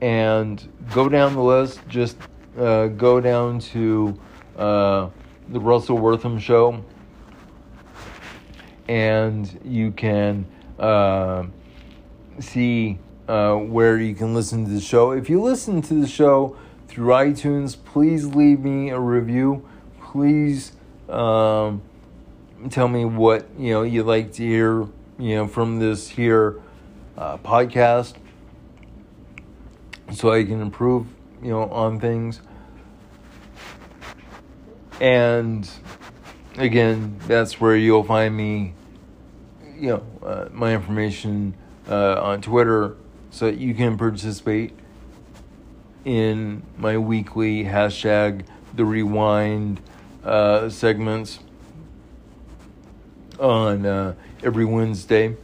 and 0.02 0.74
go 0.92 1.10
down 1.10 1.36
the 1.36 1.44
list. 1.44 1.82
Just 1.88 2.18
uh, 2.58 2.88
go 2.88 3.22
down 3.22 3.60
to 3.60 4.20
uh, 4.58 5.10
the 5.50 5.60
Russell 5.60 5.98
Wortham 5.98 6.40
show, 6.40 6.84
and 8.88 9.60
you 9.64 9.92
can 9.92 10.48
uh, 10.80 11.46
see 12.40 12.98
uh, 13.30 13.56
where 13.56 14.00
you 14.00 14.16
can 14.16 14.34
listen 14.34 14.66
to 14.66 14.72
the 14.72 14.82
show. 14.82 15.12
If 15.12 15.30
you 15.30 15.40
listen 15.40 15.84
to 15.84 15.94
the 15.94 16.08
show 16.08 16.58
through 16.88 17.10
iTunes, 17.10 17.78
please 17.86 18.26
leave 18.26 18.60
me 18.62 18.90
a 18.90 19.00
review. 19.00 19.70
Please 20.02 20.72
um, 21.08 21.84
tell 22.72 22.88
me 22.88 23.06
what 23.06 23.48
you 23.58 23.72
know 23.72 23.84
you'd 23.84 24.08
like 24.08 24.34
to 24.34 24.44
hear 24.44 24.88
you 25.20 25.36
know 25.36 25.48
from 25.48 25.78
this 25.78 26.10
here 26.10 26.60
uh, 27.20 27.38
podcast, 27.38 28.16
so 30.12 30.32
I 30.32 30.44
can 30.44 30.60
improve 30.60 31.06
you 31.44 31.52
know 31.52 31.70
on 31.70 32.00
things. 32.00 32.42
And 35.00 35.70
again, 36.58 37.20
that's 37.28 37.62
where 37.62 37.76
you'll 37.76 38.04
find 38.04 38.36
me. 38.36 38.74
You 39.78 39.90
know, 39.90 40.04
uh, 40.28 40.50
my 40.52 40.74
information 40.74 41.54
uh, 41.88 42.20
on 42.22 42.42
Twitter, 42.42 42.98
so 43.32 43.46
that 43.46 43.58
you 43.58 43.74
can 43.74 43.98
participate 43.98 44.74
in 46.06 46.64
my 46.78 46.98
weekly 46.98 47.64
hashtag 47.64 48.46
the 48.74 48.86
rewind 48.86 49.82
uh, 50.24 50.70
segments 50.70 51.40
on 53.40 53.86
uh, 53.86 54.14
every 54.44 54.66
Wednesday. 54.66 55.36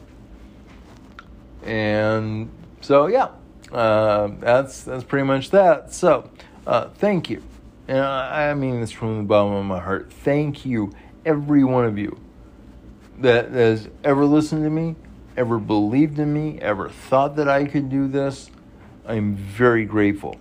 And 1.63 2.49
so, 2.81 3.07
yeah, 3.07 3.29
uh, 3.71 4.29
that's 4.39 4.83
that's 4.83 5.03
pretty 5.03 5.25
much 5.25 5.49
that. 5.51 5.93
So, 5.93 6.29
uh, 6.67 6.89
thank 6.95 7.29
you, 7.29 7.41
and 7.87 7.99
I, 7.99 8.51
I 8.51 8.53
mean 8.53 8.81
this 8.81 8.91
from 8.91 9.17
the 9.17 9.23
bottom 9.23 9.53
of 9.53 9.65
my 9.65 9.79
heart. 9.79 10.13
Thank 10.13 10.65
you, 10.65 10.93
every 11.25 11.63
one 11.63 11.85
of 11.85 11.97
you 11.97 12.19
that 13.19 13.51
has 13.51 13.89
ever 14.03 14.25
listened 14.25 14.63
to 14.63 14.69
me 14.69 14.95
ever 15.37 15.59
believed 15.59 16.19
in 16.19 16.33
me, 16.33 16.59
ever 16.61 16.89
thought 16.89 17.35
that 17.35 17.47
I 17.47 17.65
could 17.65 17.89
do 17.89 18.07
this. 18.07 18.49
I'm 19.05 19.35
very 19.35 19.85
grateful. 19.85 20.37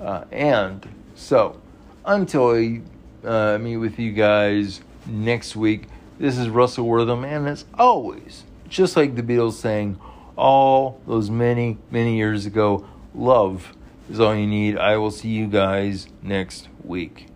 Uh, 0.00 0.24
and 0.30 0.88
so, 1.14 1.60
until 2.04 2.50
I 2.50 2.80
uh, 3.24 3.58
meet 3.58 3.76
with 3.76 3.98
you 3.98 4.12
guys 4.12 4.80
next 5.06 5.56
week, 5.56 5.84
this 6.18 6.38
is 6.38 6.48
Russell 6.48 6.86
Wortham, 6.86 7.24
and 7.24 7.46
as 7.48 7.64
always, 7.74 8.44
just 8.68 8.96
like 8.96 9.16
the 9.16 9.22
Beatles 9.22 9.54
saying 9.54 9.98
all 10.36 11.00
those 11.06 11.30
many, 11.30 11.78
many 11.90 12.16
years 12.16 12.46
ago, 12.46 12.86
love 13.14 13.74
is 14.10 14.20
all 14.20 14.34
you 14.34 14.46
need. 14.46 14.78
I 14.78 14.96
will 14.96 15.10
see 15.10 15.28
you 15.28 15.46
guys 15.46 16.08
next 16.22 16.68
week. 16.84 17.26